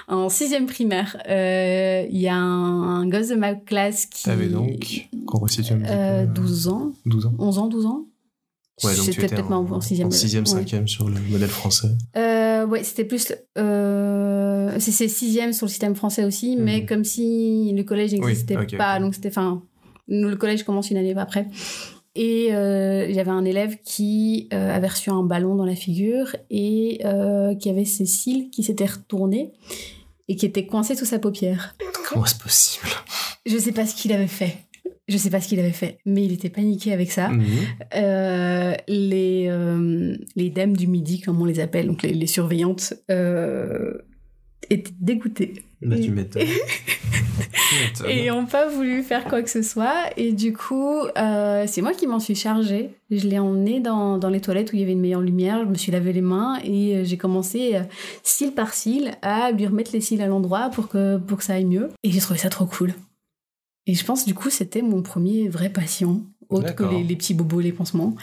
en 0.08 0.30
sixième 0.30 0.64
primaire, 0.64 1.18
euh, 1.28 2.06
il 2.10 2.20
y 2.20 2.28
a 2.28 2.36
un, 2.36 3.06
gosse 3.06 3.28
de 3.28 3.34
ma 3.34 3.54
classe 3.54 4.06
qui... 4.06 4.30
avait 4.30 4.48
donc, 4.48 5.08
12 6.26 6.68
ans. 6.68 6.92
12 7.04 7.26
ans. 7.26 7.34
11 7.38 7.58
ans, 7.58 7.66
12 7.66 7.86
ans. 7.86 8.06
Ouais, 8.82 8.96
donc 8.96 9.04
c'était 9.04 9.28
peut-être 9.28 9.52
en, 9.52 9.70
en 9.70 9.80
sixième. 9.80 10.08
En 10.08 10.10
sixième, 10.10 10.46
cinquième 10.46 10.88
sur 10.88 11.08
le 11.08 11.20
modèle 11.30 11.48
français. 11.48 11.88
Euh, 12.16 12.66
ouais, 12.66 12.82
c'était 12.84 13.04
plus. 13.04 13.32
Euh, 13.58 14.74
c'est 14.78 15.08
sixième 15.08 15.52
sur 15.52 15.66
le 15.66 15.70
système 15.70 15.94
français 15.94 16.24
aussi, 16.24 16.56
mais 16.56 16.80
mhm. 16.80 16.86
comme 16.86 17.04
si 17.04 17.72
le 17.76 17.82
collège 17.84 18.12
n'existait 18.12 18.56
pas. 18.76 18.98
Donc 18.98 19.14
c'était. 19.14 19.28
Enfin, 19.28 19.62
le 20.08 20.34
collège 20.34 20.64
commence 20.64 20.90
une 20.90 20.96
année 20.96 21.14
après. 21.16 21.48
Et 22.14 22.52
euh, 22.52 23.12
j'avais 23.12 23.30
un 23.30 23.44
élève 23.44 23.78
qui 23.82 24.48
euh, 24.52 24.74
avait 24.74 24.88
reçu 24.88 25.10
un 25.10 25.22
ballon 25.22 25.54
dans 25.54 25.64
la 25.64 25.74
figure 25.74 26.36
et 26.50 27.00
euh, 27.04 27.54
qui 27.54 27.70
avait 27.70 27.86
ses 27.86 28.04
cils 28.04 28.50
qui 28.50 28.62
s'étaient 28.62 28.86
retournés 28.86 29.52
et 30.28 30.36
qui 30.36 30.44
était 30.44 30.66
coincé 30.66 30.94
sous 30.94 31.06
sa 31.06 31.18
paupière. 31.18 31.74
Comment 32.08 32.26
c'est 32.26 32.38
possible? 32.38 32.86
Je 33.46 33.56
sais 33.56 33.72
pas 33.72 33.86
ce 33.86 33.94
qu'il 33.94 34.12
avait 34.12 34.26
fait. 34.26 34.58
Je 35.08 35.16
sais 35.16 35.30
pas 35.30 35.40
ce 35.40 35.48
qu'il 35.48 35.58
avait 35.58 35.72
fait, 35.72 35.98
mais 36.06 36.24
il 36.24 36.32
était 36.32 36.48
paniqué 36.48 36.92
avec 36.92 37.10
ça. 37.10 37.28
Mhm. 37.28 37.44
Euh, 37.96 38.74
les, 38.86 39.46
euh, 39.48 40.16
les 40.36 40.50
dames 40.50 40.76
du 40.76 40.86
midi, 40.86 41.20
comme 41.20 41.40
on 41.40 41.44
les 41.44 41.60
appelle, 41.60 41.88
donc 41.88 42.02
les, 42.02 42.26
surveillantes, 42.26 42.94
euh, 43.10 43.94
étaient 44.70 44.92
dégoûtées. 45.00 45.54
Bah, 45.82 45.96
tu 46.02 46.10
m'étonnes. 46.10 46.46
et 48.08 48.28
n'ont 48.30 48.46
pas 48.46 48.68
voulu 48.68 49.02
faire 49.02 49.24
quoi 49.24 49.42
que 49.42 49.50
ce 49.50 49.62
soit. 49.62 50.10
Et 50.16 50.32
du 50.32 50.52
coup, 50.52 51.00
euh, 51.18 51.64
c'est 51.66 51.82
moi 51.82 51.92
qui 51.92 52.06
m'en 52.06 52.20
suis 52.20 52.34
chargée. 52.34 52.90
Je 53.10 53.26
l'ai 53.26 53.38
emmené 53.38 53.80
dans, 53.80 54.18
dans, 54.18 54.28
les 54.28 54.40
toilettes 54.40 54.72
où 54.72 54.76
il 54.76 54.80
y 54.80 54.82
avait 54.82 54.92
une 54.92 55.00
meilleure 55.00 55.20
lumière. 55.20 55.60
Je 55.64 55.68
me 55.68 55.74
suis 55.74 55.92
lavé 55.92 56.12
les 56.12 56.20
mains 56.20 56.58
et 56.64 57.04
j'ai 57.04 57.16
commencé, 57.16 57.76
euh, 57.76 57.82
cil 58.22 58.52
par 58.52 58.72
cil, 58.72 59.12
à 59.22 59.52
lui 59.52 59.66
remettre 59.66 59.90
les 59.92 60.00
cils 60.00 60.22
à 60.22 60.26
l'endroit 60.26 60.70
pour 60.70 60.88
que, 60.88 61.18
pour 61.18 61.38
que 61.38 61.44
ça 61.44 61.54
aille 61.54 61.64
mieux. 61.64 61.88
Et 62.02 62.10
j'ai 62.10 62.20
trouvé 62.20 62.38
ça 62.38 62.48
trop 62.48 62.66
cool. 62.66 62.92
Et 63.86 63.94
je 63.94 64.04
pense, 64.04 64.24
du 64.24 64.34
coup, 64.34 64.50
c'était 64.50 64.82
mon 64.82 65.02
premier 65.02 65.48
vrai 65.48 65.68
patient, 65.68 66.22
autre 66.48 66.74
que 66.74 66.84
les, 66.84 67.02
les, 67.02 67.16
petits 67.16 67.34
bobos, 67.34 67.60
les 67.60 67.72
pansements. 67.72 68.14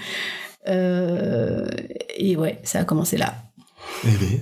et 0.66 2.36
ouais, 2.38 2.60
ça 2.64 2.80
a 2.80 2.84
commencé 2.84 3.18
là. 3.18 3.36
Eh 4.06 4.16
bien. 4.18 4.40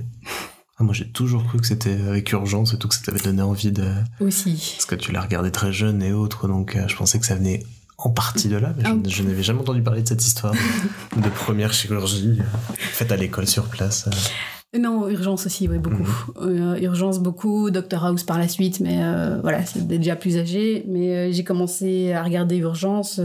Ah, 0.80 0.84
moi, 0.84 0.94
j'ai 0.94 1.08
toujours 1.08 1.44
cru 1.44 1.60
que 1.60 1.66
c'était 1.66 2.00
avec 2.08 2.32
urgence 2.32 2.74
et 2.74 2.78
tout, 2.78 2.88
que 2.88 2.94
ça 2.94 3.02
t'avait 3.04 3.20
donné 3.20 3.42
envie 3.42 3.72
de. 3.72 3.90
Aussi. 4.20 4.74
Parce 4.76 4.86
que 4.86 4.96
tu 4.96 5.12
l'as 5.12 5.22
regardé 5.22 5.52
très 5.52 5.74
jeune 5.74 6.04
et 6.04 6.12
autres, 6.12 6.48
donc 6.48 6.76
euh, 6.76 6.88
je 6.88 6.96
pensais 6.96 7.20
que 7.20 7.26
ça 7.26 7.36
venait 7.36 7.66
en 7.98 8.12
partie 8.12 8.48
de 8.48 8.58
là, 8.58 8.76
mais 8.78 8.84
je, 9.10 9.24
ah. 9.24 9.26
n'avais 9.26 9.42
jamais 9.42 9.62
entendu 9.62 9.82
parler 9.82 10.04
de 10.04 10.08
cette 10.08 10.24
histoire 10.24 10.54
de, 11.16 11.30
première 11.30 11.74
chirurgie 11.74 12.38
euh, 12.40 12.74
faite 12.78 13.12
à 13.12 13.16
l'école 13.16 13.48
sur 13.48 13.66
place. 13.70 14.08
Euh. 14.08 14.12
Non, 14.80 15.10
urgence 15.10 15.46
aussi, 15.46 15.68
oui, 15.68 15.80
beaucoup. 15.80 16.08
Mhm. 16.42 16.78
urgence 16.82 17.20
beaucoup, 17.20 17.72
Doctor 17.72 18.06
House 18.06 18.24
par 18.24 18.38
la 18.38 18.48
suite, 18.48 18.80
mais 18.80 18.98
voilà, 19.42 19.66
c'est 19.66 19.88
déjà 19.88 20.16
plus 20.16 20.38
âgé. 20.38 20.84
Mais 20.88 21.32
j'ai 21.32 21.44
commencé 21.44 22.14
à 22.14 22.24
regarder 22.24 22.58
urgence. 22.58 23.20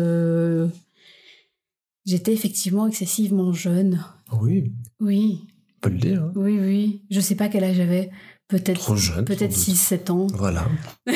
J'étais 2.05 2.33
effectivement 2.33 2.87
excessivement 2.87 3.53
jeune. 3.53 4.05
Oui. 4.33 4.73
Oui 5.01 5.47
peut 5.83 5.91
le 5.91 5.99
dire. 5.99 6.23
Hein. 6.23 6.33
Oui, 6.35 6.59
oui. 6.59 7.03
Je 7.11 7.21
sais 7.21 7.35
pas 7.35 7.49
quel 7.49 7.65
âge 7.65 7.77
j'avais. 7.77 8.11
Peut-être. 8.49 8.95
Peut-être 9.25 9.55
6-7 9.55 10.11
ans. 10.11 10.27
Voilà. 10.35 10.65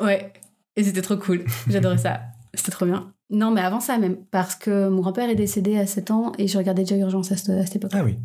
ouais. 0.00 0.32
Et 0.76 0.84
c'était 0.84 1.02
trop 1.02 1.16
cool. 1.16 1.44
J'adorais 1.68 1.98
ça. 1.98 2.20
C'était 2.52 2.72
trop 2.72 2.84
bien. 2.84 3.12
Non, 3.30 3.50
mais 3.50 3.62
avant 3.62 3.80
ça 3.80 3.96
même. 3.98 4.16
Parce 4.30 4.54
que 4.54 4.88
mon 4.88 5.00
grand-père 5.00 5.30
est 5.30 5.34
décédé 5.34 5.78
à 5.78 5.86
7 5.86 6.10
ans 6.10 6.32
et 6.38 6.48
je 6.48 6.58
regardais 6.58 6.82
déjà 6.82 6.96
Urgence 6.96 7.32
à 7.32 7.36
cette, 7.36 7.76
époque. 7.76 7.92
Ah 7.94 8.04
oui. 8.04 8.18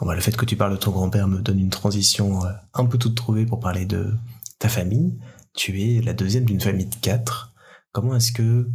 Bon, 0.00 0.06
bah, 0.06 0.14
le 0.14 0.20
fait 0.20 0.36
que 0.36 0.46
tu 0.46 0.56
parles 0.56 0.72
de 0.72 0.78
ton 0.78 0.90
grand-père 0.92 1.28
me 1.28 1.40
donne 1.40 1.60
une 1.60 1.70
transition 1.70 2.44
euh, 2.44 2.48
un 2.72 2.86
peu 2.86 2.96
toute 2.96 3.14
trouvée 3.14 3.44
pour 3.44 3.60
parler 3.60 3.84
de 3.84 4.06
ta 4.58 4.68
famille. 4.68 5.12
Tu 5.54 5.82
es 5.82 6.00
la 6.00 6.14
deuxième 6.14 6.44
d'une 6.44 6.60
famille 6.60 6.86
de 6.86 6.94
quatre. 6.94 7.52
Comment 7.92 8.16
est-ce 8.16 8.32
que 8.32 8.66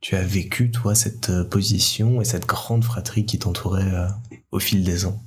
tu 0.00 0.16
as 0.16 0.22
vécu, 0.22 0.70
toi, 0.70 0.94
cette 0.94 1.28
euh, 1.30 1.44
position 1.44 2.20
et 2.20 2.24
cette 2.24 2.46
grande 2.46 2.84
fratrie 2.84 3.26
qui 3.26 3.38
t'entourait 3.38 3.92
euh, 3.92 4.08
au 4.50 4.58
fil 4.58 4.82
des 4.82 5.04
ans? 5.04 5.20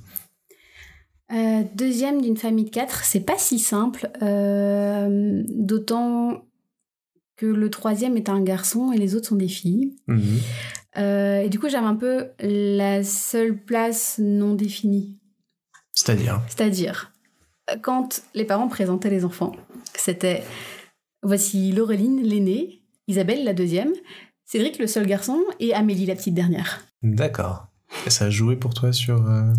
Euh, 1.32 1.62
Deuxième 1.74 2.20
d'une 2.20 2.36
famille 2.36 2.64
de 2.64 2.70
quatre, 2.70 3.04
c'est 3.04 3.20
pas 3.20 3.38
si 3.38 3.58
simple, 3.58 4.10
d'autant 5.48 6.44
que 7.36 7.46
le 7.46 7.70
troisième 7.70 8.16
est 8.16 8.28
un 8.28 8.42
garçon 8.42 8.92
et 8.92 8.98
les 8.98 9.14
autres 9.14 9.28
sont 9.28 9.36
des 9.36 9.48
filles. 9.48 9.96
Mhm. 10.06 10.38
et 10.96 11.48
du 11.48 11.58
coup, 11.58 11.68
j'avais 11.68 11.86
un 11.86 11.96
peu 11.96 12.26
la 12.40 13.02
seule 13.02 13.56
place 13.56 14.20
non 14.22 14.54
définie. 14.54 15.18
C'est-à-dire 15.94 16.42
C'est-à-dire, 16.48 17.12
quand 17.82 18.22
les 18.34 18.44
parents 18.44 18.68
présentaient 18.68 19.10
les 19.10 19.24
enfants, 19.24 19.52
c'était 19.94 20.44
voici 21.22 21.72
Laureline, 21.72 22.22
l'aînée, 22.22 22.82
Isabelle, 23.08 23.44
la 23.44 23.54
deuxième, 23.54 23.92
Cédric, 24.44 24.78
le 24.78 24.86
seul 24.86 25.06
garçon, 25.06 25.40
et 25.60 25.74
Amélie, 25.74 26.06
la 26.06 26.14
petite 26.14 26.34
dernière. 26.34 26.84
D'accord. 27.02 27.66
Et 28.06 28.10
ça 28.10 28.26
a 28.26 28.30
joué 28.30 28.56
pour 28.56 28.74
toi 28.74 28.92
sur, 28.92 29.26
euh, 29.26 29.52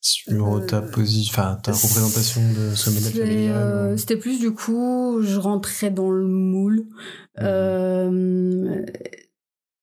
sur 0.00 0.56
euh, 0.56 0.60
ta, 0.60 0.78
enfin, 0.78 1.58
ta 1.62 1.72
représentation 1.72 2.40
de 2.52 2.74
ce 2.74 2.90
modèle 2.90 3.12
familial 3.12 3.56
euh, 3.56 3.96
C'était 3.96 4.16
plus 4.16 4.40
du 4.40 4.52
coup, 4.52 5.20
je 5.22 5.38
rentrais 5.38 5.90
dans 5.90 6.10
le 6.10 6.26
moule. 6.26 6.86
Mmh. 7.38 8.84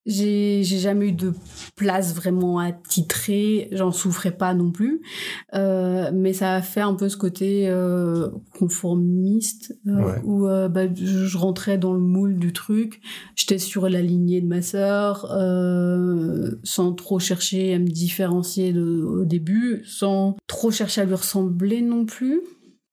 J'ai 0.05 0.63
jamais 0.63 1.07
eu 1.07 1.11
de 1.13 1.33
place 1.75 2.13
vraiment 2.13 2.59
attitrée, 2.59 3.69
j'en 3.71 3.91
souffrais 3.91 4.31
pas 4.37 4.53
non 4.53 4.71
plus, 4.71 5.01
euh, 5.55 6.11
mais 6.13 6.31
ça 6.31 6.53
a 6.53 6.61
fait 6.61 6.81
un 6.81 6.93
peu 6.93 7.09
ce 7.09 7.17
côté 7.17 7.67
euh, 7.67 8.29
conformiste 8.59 9.75
euh, 9.87 10.19
où 10.23 10.47
euh, 10.47 10.69
bah, 10.69 10.83
je 10.93 11.37
rentrais 11.37 11.79
dans 11.79 11.93
le 11.93 11.99
moule 11.99 12.37
du 12.37 12.53
truc, 12.53 13.01
j'étais 13.35 13.57
sur 13.57 13.89
la 13.89 14.01
lignée 14.01 14.41
de 14.41 14.47
ma 14.47 14.61
sœur, 14.61 15.31
euh, 15.31 16.51
sans 16.63 16.93
trop 16.93 17.17
chercher 17.17 17.73
à 17.73 17.79
me 17.79 17.87
différencier 17.87 18.73
de, 18.73 19.01
au 19.03 19.25
début, 19.25 19.81
sans 19.85 20.37
trop 20.45 20.69
chercher 20.69 21.01
à 21.01 21.05
lui 21.05 21.15
ressembler 21.15 21.81
non 21.81 22.05
plus. 22.05 22.41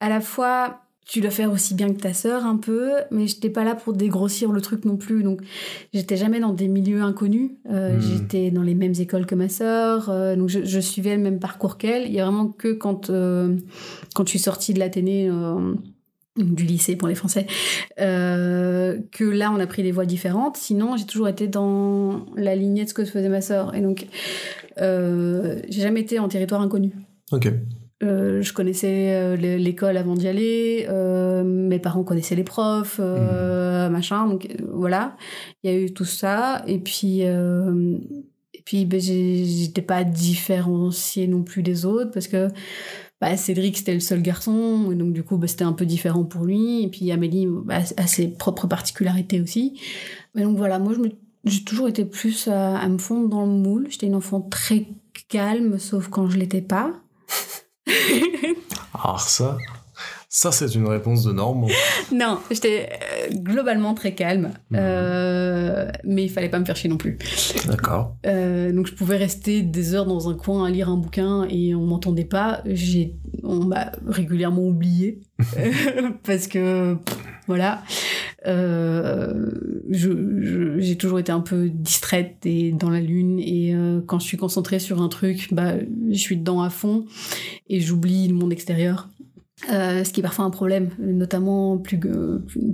À 0.00 0.08
la 0.08 0.22
fois, 0.22 0.80
tu 1.04 1.20
dois 1.20 1.30
faire 1.30 1.52
aussi 1.52 1.74
bien 1.74 1.92
que 1.92 2.00
ta 2.00 2.12
sœur 2.12 2.46
un 2.46 2.56
peu, 2.56 2.92
mais 3.10 3.26
j'étais 3.26 3.50
pas 3.50 3.64
là 3.64 3.74
pour 3.74 3.92
dégrossir 3.92 4.52
le 4.52 4.60
truc 4.60 4.84
non 4.84 4.96
plus. 4.96 5.22
Donc 5.22 5.40
j'étais 5.92 6.16
jamais 6.16 6.40
dans 6.40 6.52
des 6.52 6.68
milieux 6.68 7.02
inconnus. 7.02 7.52
Euh, 7.70 7.96
hmm. 7.96 8.00
J'étais 8.00 8.50
dans 8.50 8.62
les 8.62 8.74
mêmes 8.74 8.94
écoles 8.98 9.26
que 9.26 9.34
ma 9.34 9.48
sœur, 9.48 10.08
euh, 10.10 10.36
donc 10.36 10.48
je, 10.48 10.64
je, 10.64 10.80
suivais 10.80 11.16
le 11.16 11.22
même 11.22 11.38
parcours 11.38 11.76
qu'elle. 11.76 12.06
Il 12.06 12.12
y 12.12 12.20
a 12.20 12.24
vraiment 12.24 12.48
que 12.48 12.72
quand 12.72 13.10
euh, 13.10 13.56
quand 14.14 14.24
je 14.26 14.30
suis 14.30 14.38
sortie 14.38 14.74
de 14.74 14.78
l'Athénée 14.78 15.30
du 16.36 16.64
lycée 16.64 16.96
pour 16.96 17.08
les 17.08 17.14
Français, 17.14 17.46
euh, 18.00 18.98
que 19.10 19.24
là 19.24 19.52
on 19.52 19.60
a 19.60 19.66
pris 19.66 19.82
des 19.82 19.92
voies 19.92 20.06
différentes. 20.06 20.56
Sinon, 20.56 20.96
j'ai 20.96 21.04
toujours 21.04 21.28
été 21.28 21.46
dans 21.46 22.24
la 22.36 22.56
lignée 22.56 22.84
de 22.84 22.88
ce 22.88 22.94
que 22.94 23.04
faisait 23.04 23.28
ma 23.28 23.40
sœur, 23.40 23.74
et 23.74 23.80
donc 23.80 24.06
euh, 24.80 25.60
j'ai 25.68 25.82
jamais 25.82 26.00
été 26.00 26.18
en 26.18 26.28
territoire 26.28 26.60
inconnu. 26.60 26.92
Ok. 27.32 27.48
Euh, 28.02 28.42
je 28.42 28.52
connaissais 28.52 29.14
euh, 29.14 29.36
l'école 29.36 29.96
avant 29.96 30.14
d'y 30.14 30.26
aller, 30.26 30.86
euh, 30.88 31.44
mes 31.44 31.78
parents 31.78 32.02
connaissaient 32.02 32.34
les 32.34 32.42
profs, 32.42 32.98
mmh. 32.98 33.88
machin, 33.90 34.26
donc 34.26 34.48
voilà, 34.72 35.16
il 35.62 35.70
y 35.70 35.74
a 35.74 35.78
eu 35.78 35.92
tout 35.92 36.04
ça, 36.04 36.64
et 36.66 36.78
puis 36.78 37.20
et 37.20 38.62
puis 38.64 38.86
ben, 38.86 39.00
j'étais 39.00 39.82
pas 39.82 40.04
différenciée 40.04 41.26
non 41.26 41.42
plus 41.42 41.62
des 41.62 41.84
autres 41.84 42.10
parce 42.10 42.28
que 42.28 42.48
bah, 43.20 43.36
Cédric 43.36 43.76
c'était 43.76 43.94
le 43.94 44.00
seul 44.00 44.20
garçon, 44.20 44.90
et 44.90 44.96
donc 44.96 45.12
du 45.12 45.22
coup 45.22 45.36
bah, 45.36 45.46
c'était 45.46 45.64
un 45.64 45.72
peu 45.72 45.86
différent 45.86 46.24
pour 46.24 46.44
lui, 46.44 46.82
et 46.82 46.88
puis 46.88 47.10
Amélie 47.12 47.46
bah, 47.48 47.82
a 47.96 48.06
ses 48.08 48.28
propres 48.28 48.66
particularités 48.66 49.40
aussi, 49.40 49.80
mais 50.34 50.42
donc 50.42 50.56
voilà, 50.56 50.80
moi 50.80 50.94
j'ai 51.44 51.62
toujours 51.64 51.88
été 51.88 52.04
plus 52.04 52.48
à, 52.48 52.78
à 52.78 52.88
me 52.88 52.98
fondre 52.98 53.28
dans 53.28 53.46
le 53.46 53.52
moule, 53.52 53.86
j'étais 53.90 54.06
une 54.06 54.16
enfant 54.16 54.40
très 54.40 54.88
calme, 55.28 55.78
sauf 55.78 56.08
quand 56.08 56.28
je 56.28 56.38
l'étais 56.38 56.62
pas. 56.62 57.02
Alors 58.94 59.20
ça, 59.28 59.58
ça 60.28 60.52
c'est 60.52 60.74
une 60.74 60.86
réponse 60.86 61.24
de 61.24 61.32
norme. 61.32 61.66
non, 62.12 62.38
j'étais 62.50 62.88
euh, 62.90 63.34
globalement 63.34 63.94
très 63.94 64.14
calme, 64.14 64.52
mhm. 64.70 64.78
euh, 64.80 65.90
mais 66.04 66.24
il 66.24 66.30
fallait 66.30 66.48
pas 66.48 66.58
me 66.58 66.64
faire 66.64 66.76
chier 66.76 66.90
non 66.90 66.96
plus. 66.96 67.18
D'accord. 67.66 68.16
Euh, 68.26 68.72
donc 68.72 68.86
je 68.86 68.94
pouvais 68.94 69.16
rester 69.16 69.62
des 69.62 69.94
heures 69.94 70.06
dans 70.06 70.28
un 70.28 70.34
coin 70.34 70.66
à 70.66 70.70
lire 70.70 70.88
un 70.88 70.96
bouquin 70.96 71.46
et 71.48 71.74
on 71.74 71.86
m'entendait 71.86 72.24
pas. 72.24 72.62
J'ai, 72.66 73.16
on 73.42 73.64
m'a 73.64 73.92
régulièrement 74.06 74.62
oublié 74.62 75.20
parce 76.24 76.46
que 76.46 76.96
voilà. 77.46 77.82
Euh, 78.46 79.50
j'ai 79.90 80.96
toujours 80.96 81.18
été 81.18 81.30
un 81.30 81.40
peu 81.40 81.68
distraite 81.68 82.38
et 82.44 82.72
dans 82.72 82.90
la 82.90 83.00
lune 83.00 83.38
et 83.38 83.74
euh, 83.74 84.00
quand 84.04 84.18
je 84.18 84.26
suis 84.26 84.36
concentrée 84.36 84.78
sur 84.78 85.00
un 85.00 85.08
truc, 85.08 85.48
bah, 85.52 85.74
je 86.10 86.18
suis 86.18 86.36
dedans 86.36 86.62
à 86.62 86.70
fond 86.70 87.04
et 87.68 87.80
j'oublie 87.80 88.28
le 88.28 88.34
monde 88.34 88.52
extérieur. 88.52 89.08
Euh, 89.72 90.02
ce 90.02 90.12
qui 90.12 90.20
est 90.20 90.22
parfois 90.24 90.44
un 90.44 90.50
problème, 90.50 90.90
notamment 90.98 91.78
plus, 91.78 92.00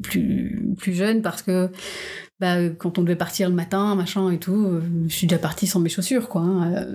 plus, 0.02 0.74
plus 0.78 0.94
jeune, 0.94 1.20
parce 1.20 1.42
que 1.42 1.68
bah, 2.40 2.70
quand 2.70 2.98
on 2.98 3.02
devait 3.02 3.16
partir 3.16 3.50
le 3.50 3.54
matin, 3.54 3.94
machin 3.94 4.30
et 4.30 4.38
tout, 4.38 4.80
je 5.06 5.14
suis 5.14 5.26
déjà 5.26 5.38
partie 5.38 5.66
sans 5.66 5.80
mes 5.80 5.90
chaussures, 5.90 6.28
quoi. 6.28 6.42
Hein. 6.42 6.86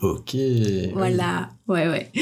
ok. 0.00 0.36
Voilà, 0.94 1.50
ouais, 1.68 1.88
ouais 1.88 2.10
euh, 2.16 2.20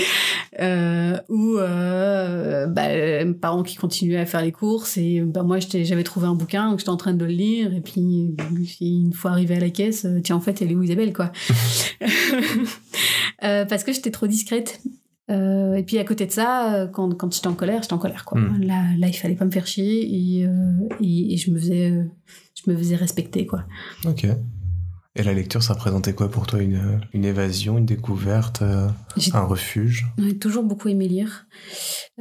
ou 0.58 1.58
euh, 1.58 2.66
bah, 2.66 2.88
mes 3.24 3.34
parents 3.34 3.62
qui 3.62 3.76
continuaient 3.76 4.18
à 4.18 4.26
faire 4.26 4.42
les 4.42 4.52
courses 4.52 4.96
et 4.96 5.20
bah, 5.20 5.42
moi 5.42 5.58
j'avais 5.60 6.02
trouvé 6.02 6.26
un 6.26 6.34
bouquin 6.34 6.70
donc 6.70 6.80
j'étais 6.80 6.90
en 6.90 6.96
train 6.96 7.14
de 7.14 7.24
le 7.24 7.30
lire 7.30 7.72
et 7.72 7.80
puis 7.80 8.34
une 8.80 9.12
fois 9.12 9.30
arrivé 9.30 9.56
à 9.56 9.60
la 9.60 9.70
caisse 9.70 10.04
euh, 10.04 10.20
tiens 10.22 10.36
en 10.36 10.40
fait 10.40 10.60
elle 10.60 10.72
est 10.72 10.74
où 10.74 10.82
Isabelle 10.82 11.12
quoi? 11.12 11.32
Euh, 13.42 13.64
parce 13.64 13.84
que 13.84 13.92
j'étais 13.94 14.10
trop 14.10 14.26
discrète 14.26 14.82
euh, 15.30 15.74
et 15.74 15.82
puis 15.82 15.96
à 15.96 16.04
côté 16.04 16.26
de 16.26 16.30
ça, 16.30 16.90
quand, 16.92 17.14
quand 17.14 17.32
j'étais 17.32 17.46
en 17.46 17.54
colère, 17.54 17.80
j'étais 17.80 17.94
en 17.94 17.98
colère 17.98 18.26
quoi. 18.26 18.38
Hmm. 18.38 18.60
Là, 18.60 18.82
là, 18.98 19.08
il 19.08 19.14
fallait 19.14 19.34
pas 19.34 19.46
me 19.46 19.50
faire 19.50 19.66
chier 19.66 20.02
et, 20.02 20.46
et, 21.00 21.32
et, 21.32 21.36
je 21.38 21.50
me 21.50 21.58
faisais, 21.58 21.94
je 22.54 22.70
me 22.70 22.76
faisais 22.76 22.96
respecter 22.96 23.46
quoi. 23.46 23.64
Ok. 24.04 24.26
Et 25.20 25.22
la 25.22 25.34
lecture, 25.34 25.62
ça 25.62 25.74
représentait 25.74 26.14
quoi 26.14 26.30
pour 26.30 26.46
toi? 26.46 26.62
Une, 26.62 26.98
une 27.12 27.26
évasion, 27.26 27.76
une 27.76 27.84
découverte, 27.84 28.62
euh, 28.62 28.88
un 29.34 29.42
refuge? 29.42 30.06
J'ai 30.16 30.38
toujours 30.38 30.64
beaucoup 30.64 30.88
aimé 30.88 31.08
lire. 31.08 31.46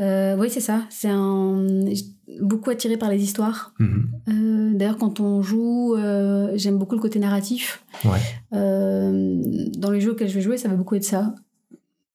Euh, 0.01 0.35
oui, 0.37 0.49
c'est 0.49 0.59
ça. 0.59 0.83
C'est 0.89 1.07
un 1.07 1.65
beaucoup 2.41 2.69
attiré 2.71 2.97
par 2.97 3.09
les 3.09 3.23
histoires. 3.23 3.73
Mhm. 3.79 4.09
Euh, 4.27 4.77
d'ailleurs, 4.77 4.97
quand 4.97 5.21
on 5.21 5.41
joue, 5.41 5.95
j'aime 6.55 6.77
beaucoup 6.77 6.95
le 6.95 7.01
côté 7.01 7.19
narratif. 7.19 7.85
Ouais. 8.03 8.19
dans 8.51 9.91
les 9.91 10.01
jeux 10.01 10.11
auxquels 10.11 10.27
je 10.27 10.35
vais 10.35 10.41
jouer, 10.41 10.57
ça 10.57 10.67
va 10.67 10.75
beaucoup 10.75 10.95
être 10.95 11.05
ça. 11.05 11.33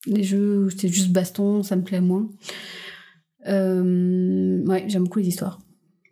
Les 0.06 0.22
jeux 0.22 0.66
où 0.66 0.70
c'est 0.70 0.88
juste 0.88 1.12
baston, 1.12 1.62
ça 1.62 1.76
me 1.76 1.82
plaît 1.82 2.02
moins. 2.02 2.28
ouais, 3.46 4.84
j'aime 4.86 5.04
beaucoup 5.04 5.20
les 5.20 5.28
histoires. 5.28 5.60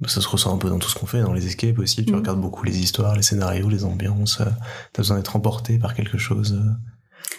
Bah, 0.03 0.09
ça 0.09 0.21
se 0.21 0.27
ressent 0.27 0.53
un 0.53 0.59
peu 0.59 0.69
dans 0.69 0.81
tout 0.81 0.89
ce 0.89 0.99
qu'on 0.99 1.07
fait, 1.07 1.23
dans 1.23 1.33
les 1.33 1.47
escapes 1.47 1.79
aussi. 1.79 2.05
Tu 2.05 2.13
mm. 2.13 2.17
regardes 2.17 2.41
beaucoup 2.41 2.65
les 2.65 2.81
histoires, 2.81 3.15
les 3.15 3.23
scénarios, 3.23 3.69
les 3.69 3.85
ambiances. 3.85 4.39
T'as 4.93 5.03
besoin 5.03 5.17
d'être 5.17 5.37
emporté 5.37 5.79
par 5.79 5.95
quelque 5.95 6.19
chose. 6.19 6.61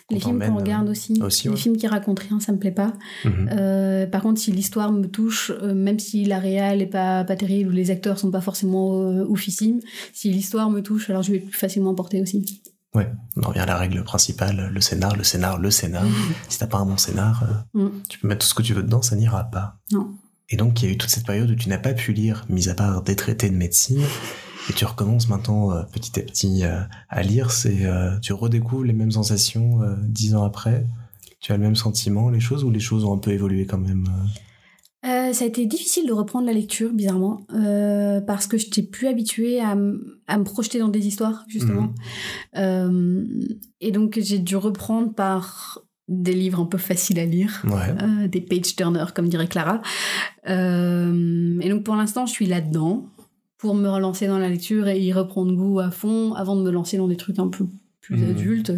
Les 0.09 0.19
films 0.19 0.39
qu'on 0.39 0.55
regarde 0.55 0.89
aussi. 0.89 1.13
les 1.13 1.55
films 1.57 1.75
qui 1.75 1.87
racontent 1.87 2.21
rien, 2.27 2.39
ça 2.39 2.51
me 2.51 2.57
plaît 2.57 2.71
pas. 2.71 2.93
Mhm. 3.25 3.49
Euh, 3.51 4.07
par 4.07 4.21
contre, 4.21 4.39
si 4.39 4.51
l'histoire 4.51 4.91
me 4.91 5.07
touche, 5.07 5.51
euh, 5.51 5.73
même 5.73 5.99
si 5.99 6.25
la 6.25 6.39
réal 6.39 6.81
est 6.81 6.87
pas, 6.87 7.23
pas 7.23 7.35
terrible 7.35 7.69
ou 7.69 7.73
les 7.73 7.91
acteurs 7.91 8.17
sont 8.17 8.31
pas 8.31 8.41
forcément 8.41 9.01
euh, 9.01 9.25
oufissimes, 9.25 9.79
si 10.13 10.29
l'histoire 10.29 10.69
me 10.69 10.81
touche, 10.81 11.09
alors 11.09 11.23
je 11.23 11.33
vais 11.33 11.39
plus 11.39 11.57
facilement 11.57 11.91
emporter 11.91 12.21
aussi. 12.21 12.61
Ouais, 12.95 13.11
on 13.37 13.47
revient 13.47 13.59
à 13.59 13.65
la 13.65 13.77
règle 13.77 14.03
principale, 14.03 14.69
le 14.71 14.81
scénar, 14.81 15.15
le 15.15 15.23
scénar, 15.23 15.57
le 15.57 15.71
scénar. 15.71 16.05
si 16.49 16.59
t'as 16.59 16.67
pas 16.67 16.77
un 16.77 16.85
bon 16.85 16.97
scénar, 16.97 17.65
mm. 17.73 17.87
tu 18.07 18.19
peux 18.19 18.27
mettre 18.27 18.41
tout 18.41 18.47
ce 18.47 18.53
que 18.53 18.61
tu 18.61 18.73
veux 18.73 18.83
dedans, 18.83 19.01
ça 19.01 19.15
n'ira 19.15 19.43
pas. 19.45 19.79
Non. 19.91 20.15
Et 20.49 20.57
donc, 20.57 20.81
il 20.81 20.85
y 20.85 20.91
a 20.91 20.93
eu 20.93 20.97
toute 20.97 21.09
cette 21.09 21.25
période 21.25 21.49
où 21.49 21.55
tu 21.55 21.69
n'as 21.69 21.77
pas 21.77 21.93
pu 21.93 22.13
lire, 22.13 22.45
mis 22.49 22.69
à 22.69 22.75
part 22.75 23.01
des 23.03 23.15
traités 23.15 23.49
de 23.49 23.55
médecine, 23.55 24.03
et 24.69 24.73
tu 24.73 24.85
recommences 24.85 25.29
maintenant 25.29 25.71
euh, 25.71 25.83
petit 25.83 26.19
à 26.19 26.23
petit 26.23 26.63
euh, 26.63 26.79
à 27.09 27.21
lire, 27.21 27.51
c'est 27.51 27.85
euh, 27.85 28.17
tu 28.19 28.33
redécouvres 28.33 28.83
les 28.83 28.93
mêmes 28.93 29.11
sensations 29.11 29.79
dix 30.03 30.35
ans 30.35 30.43
après. 30.43 30.85
Tu 31.39 31.51
as 31.51 31.57
le 31.57 31.63
même 31.63 31.75
sentiment, 31.75 32.29
les 32.29 32.39
choses 32.39 32.63
ou 32.63 32.71
les 32.71 32.79
choses 32.79 33.03
ont 33.03 33.13
un 33.13 33.17
peu 33.17 33.31
évolué 33.31 33.65
quand 33.65 33.79
même 33.79 34.07
ça 35.33 35.45
a 35.45 35.47
été 35.47 35.65
difficile 35.65 36.05
de 36.05 36.13
reprendre 36.13 36.45
la 36.45 36.53
lecture, 36.53 36.93
bizarrement, 36.93 37.45
parce 38.27 38.45
que 38.45 38.57
je 38.57 38.65
n'étais 38.65 38.83
plus 38.83 39.07
habituée 39.07 39.59
à, 39.59 39.75
me 39.75 40.43
projeter 40.43 40.77
dans 40.77 40.89
des 40.89 41.07
histoires, 41.07 41.43
justement. 41.47 41.93
Mhm. 42.55 43.41
et 43.81 43.91
donc, 43.91 44.19
j'ai 44.21 44.37
dû 44.37 44.55
reprendre 44.55 45.11
par 45.13 45.81
des 46.07 46.33
livres 46.33 46.59
un 46.59 46.65
peu 46.65 46.77
faciles 46.77 47.19
à 47.19 47.25
lire, 47.25 47.63
des 48.27 48.41
page 48.41 48.75
turners, 48.75 49.13
comme 49.13 49.27
dirait 49.29 49.47
Clara. 49.47 49.81
et 50.45 51.69
donc, 51.69 51.83
pour 51.83 51.95
l'instant, 51.95 52.25
je 52.25 52.31
suis 52.31 52.45
là-dedans 52.45 53.09
pour 53.57 53.75
me 53.75 53.87
relancer 53.87 54.27
dans 54.27 54.39
la 54.39 54.49
lecture 54.49 54.89
et 54.89 54.99
y 54.99 55.13
reprendre 55.13 55.53
goût 55.53 55.79
à 55.79 55.89
fond 55.89 56.33
avant 56.33 56.57
de 56.57 56.61
me 56.61 56.71
lancer 56.71 56.97
dans 56.97 57.07
des 57.07 57.15
trucs 57.15 57.39
un 57.39 57.47
peu 57.47 57.65
plus 58.03 58.17
mmh. 58.17 58.29
adultes. 58.29 58.73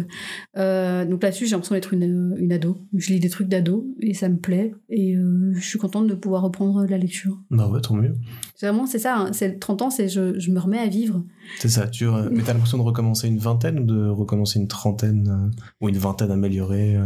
Euh, 0.56 1.04
donc 1.04 1.22
là-dessus, 1.22 1.46
j'ai 1.46 1.50
l'impression 1.50 1.74
d'être 1.74 1.92
une, 1.92 2.34
une, 2.38 2.52
ado. 2.52 2.78
Je 2.94 3.12
lis 3.12 3.20
des 3.20 3.28
trucs 3.28 3.48
d'ado 3.48 3.86
et 4.00 4.14
ça 4.14 4.28
me 4.28 4.38
plaît. 4.38 4.72
Et 4.88 5.16
euh, 5.16 5.52
je 5.54 5.68
suis 5.68 5.78
contente 5.78 6.06
de 6.06 6.14
pouvoir 6.14 6.42
reprendre 6.42 6.86
la 6.86 6.96
lecture. 6.96 7.42
Bah 7.50 7.68
ouais, 7.68 7.80
tant 7.80 7.96
mieux. 7.96 8.14
Vraiment, 8.62 8.86
c'est 8.86 9.00
ça. 9.00 9.16
Hein. 9.18 9.32
c'est 9.32 9.58
30 9.58 9.82
ans, 9.82 9.90
c'est 9.90 10.08
je, 10.08 10.38
je, 10.38 10.50
me 10.52 10.60
remets 10.60 10.78
à 10.78 10.86
vivre. 10.86 11.24
C'est 11.58 11.68
ça. 11.68 11.88
Tu, 11.88 12.06
mais 12.06 12.42
t'as 12.44 12.52
l'impression 12.52 12.78
de 12.78 12.84
recommencer 12.84 13.26
une 13.26 13.38
vingtaine 13.38 13.80
ou 13.80 13.84
de 13.84 14.08
recommencer 14.08 14.60
une 14.60 14.68
trentaine 14.68 15.28
euh, 15.28 15.60
ou 15.80 15.88
une 15.88 15.98
vingtaine 15.98 16.30
améliorée 16.30 16.96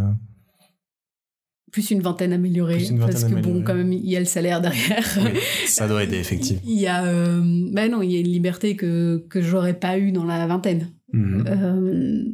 plus 1.71 1.91
une 1.91 2.01
vingtaine 2.01 2.33
améliorée 2.33 2.85
parce 2.99 3.25
que 3.25 3.35
bon 3.35 3.63
quand 3.63 3.75
même 3.75 3.93
il 3.93 4.09
y 4.09 4.17
a 4.17 4.19
le 4.19 4.27
salaire 4.27 4.61
derrière 4.61 5.05
ça 5.67 5.87
doit 5.87 6.03
aider 6.03 6.19
effectivement 6.19 6.61
il 6.65 6.81
y 6.81 6.87
a 6.87 7.05
euh, 7.05 7.41
ben 7.73 7.91
non 7.91 8.03
il 8.03 8.11
y 8.11 8.17
a 8.17 8.21
une 8.21 8.29
liberté 8.29 8.77
que 8.77 9.25
que 9.29 9.41
j'aurais 9.41 9.75
pas 9.75 9.99
eu 9.99 10.13
dans 10.13 10.25
la 10.25 10.47
vingtaine 10.47 10.91
mhm. 11.13 11.45
euh, 11.47 12.25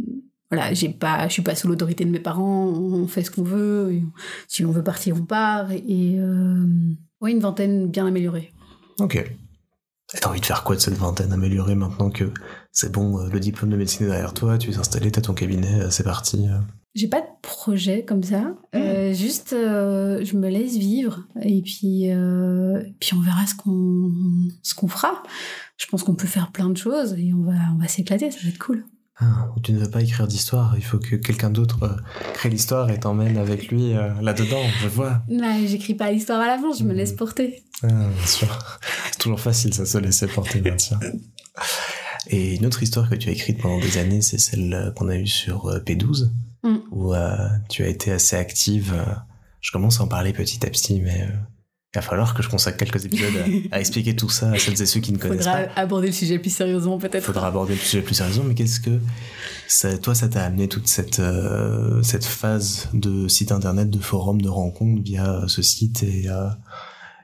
voilà 0.51 0.73
j'ai 0.75 0.89
pas 0.89 1.29
je 1.29 1.33
suis 1.35 1.43
pas 1.43 1.55
sous 1.55 1.69
l'autorité 1.69 2.05
de 2.05 2.11
mes 2.11 2.21
parents 2.21 2.67
on 2.67 3.07
fait 3.07 3.23
ce 3.23 3.31
qu'on 3.31 3.43
veut 3.43 4.01
si 4.49 4.65
on 4.65 4.71
veut 4.71 4.85
partir 4.85 5.17
on 5.17 5.25
part 5.25 5.73
et 5.73 6.17
euh, 6.19 6.67
oui 7.21 7.33
une 7.33 7.41
vingtaine 7.41 7.89
bien 7.89 8.07
améliorée 8.07 8.53
ok 9.01 9.17
et 10.15 10.19
t'as 10.21 10.29
envie 10.29 10.41
de 10.41 10.47
faire 10.47 10.63
quoi 10.63 10.77
de 10.77 10.81
cette 10.81 10.95
vingtaine 10.95 11.33
améliorée 11.33 11.75
maintenant 11.75 12.11
que 12.11 12.31
c'est 12.71 12.93
bon, 12.93 13.27
le 13.27 13.41
diplôme 13.41 13.71
de 13.71 13.77
médecine 13.77 14.07
est 14.07 14.11
derrière 14.11 14.35
toi, 14.35 14.57
tu 14.57 14.71
es 14.71 14.77
installé, 14.77 15.11
t'as 15.11 15.21
ton 15.21 15.35
cabinet, 15.35 15.91
c'est 15.91 16.05
parti 16.05 16.47
j'ai 16.97 17.09
pas 17.09 17.21
de 17.21 17.27
projet 17.43 18.05
comme 18.05 18.23
ça. 18.23 18.55
Euh, 18.75 19.13
juste, 19.13 19.53
euh, 19.53 20.25
je 20.25 20.35
me 20.37 20.49
laisse 20.49 20.77
vivre 20.77 21.25
et 21.43 21.61
puis, 21.61 22.11
euh, 22.11 22.83
puis 22.99 23.11
on 23.15 23.21
verra 23.21 23.47
ce 23.47 23.55
qu'on 23.55 24.11
ce 24.63 24.75
qu'on 24.75 24.89
fera. 24.89 25.23
Je 25.77 25.87
pense 25.87 26.03
qu'on 26.03 26.15
peut 26.15 26.27
faire 26.27 26.51
plein 26.53 26.71
de 26.71 26.77
choses 26.77 27.13
et 27.19 27.35
on 27.35 27.43
va 27.43 27.53
on 27.75 27.79
va 27.79 27.87
s'éclater. 27.87 28.31
Ça 28.31 28.39
va 28.43 28.49
être 28.49 28.59
cool. 28.59 28.87
Ah, 29.19 29.49
tu 29.63 29.73
ne 29.73 29.79
veux 29.79 29.91
pas 29.91 30.03
écrire 30.03 30.27
d'histoire, 30.27 30.75
il 30.77 30.85
faut 30.85 30.99
que 30.99 31.17
quelqu'un 31.17 31.49
d'autre 31.49 31.97
crée 32.35 32.51
l'histoire 32.51 32.91
et 32.91 33.01
t'emmène 33.01 33.39
avec 33.39 33.69
lui 33.69 33.95
là-dedans, 34.21 34.63
je 34.83 34.89
vois. 34.89 35.23
Non, 35.29 35.59
j'écris 35.67 35.95
pas 35.95 36.13
l'histoire 36.13 36.39
à 36.41 36.47
l'avance, 36.47 36.81
je 36.81 36.85
me 36.85 36.93
laisse 36.93 37.15
hmm. 37.15 37.17
porter. 37.17 37.63
Ah, 37.83 37.87
bien 37.87 38.27
sûr. 38.27 38.79
C'est 39.13 39.19
toujours 39.19 39.41
facile, 39.41 39.73
ça 39.73 39.87
se 39.87 39.97
laisser 39.97 40.27
porter, 40.27 40.61
bien 40.61 40.77
sûr. 40.77 40.99
Et 42.29 42.57
une 42.57 42.67
autre 42.67 42.83
histoire 42.83 43.09
que 43.09 43.15
tu 43.15 43.29
as 43.29 43.33
écrite 43.33 43.59
pendant 43.59 43.79
des 43.79 43.99
années, 43.99 44.23
c'est 44.23 44.39
celle 44.39 44.93
qu'on 44.97 45.09
a 45.09 45.17
eue 45.17 45.27
sur 45.27 45.71
P12, 45.85 46.31
Mm. 46.67 46.79
où 46.91 47.15
euh, 47.15 47.49
tu 47.69 47.83
as 47.83 47.89
été 47.89 48.13
assez 48.13 48.37
active. 48.37 48.93
Euh, 48.95 49.13
je 49.61 49.71
commence 49.71 50.01
à 50.01 50.05
en 50.05 50.09
parler 50.09 50.33
petit 50.33 50.65
à 50.67 50.71
petit, 50.71 51.01
mais 51.01 51.23
euh, 51.23 51.35
il 51.95 51.99
va 51.99 52.03
falloir 52.03 52.35
que 52.35 52.43
je 52.43 52.49
consacre 52.49 52.77
quelques 52.77 53.05
épisodes 53.05 53.33
à, 53.71 53.81
expliquer 53.81 54.17
tout 54.17 54.29
ça 54.29 54.51
à 54.51 54.59
celles 54.59 54.81
et 54.81 54.87
ceux 54.87 55.01
qui 55.01 55.13
ne 55.13 55.19
connaissent 55.19 55.45
pas. 55.45 55.69
Faudra 55.69 55.81
aborder 55.81 56.09
le 56.09 56.13
sujet 56.13 56.39
plus 56.39 56.51
sérieusement 56.51 56.99
peut-être. 56.99 57.25
Faudra 57.25 57.49
aborder 57.49 57.75
le 57.75 57.81
sujet 57.81 58.03
plus 58.03 58.15
sérieusement, 58.15 58.45
mais 58.45 58.55
qu'est-ce 58.55 58.81
que 58.81 58.99
ça, 59.69 59.97
toi 59.97 60.15
ça 60.15 60.29
t'a 60.29 60.45
amené 60.45 60.69
toute 60.69 60.89
cette 60.89 61.23
cette 62.03 62.25
phase 62.25 62.89
de 62.93 63.29
site 63.29 63.51
internet, 63.51 63.89
de 63.89 63.99
forum, 63.99 64.43
de 64.43 64.49
rencontres 64.49 65.03
via 65.03 65.45
ce 65.47 65.63
site 65.63 66.03
et 66.03 66.27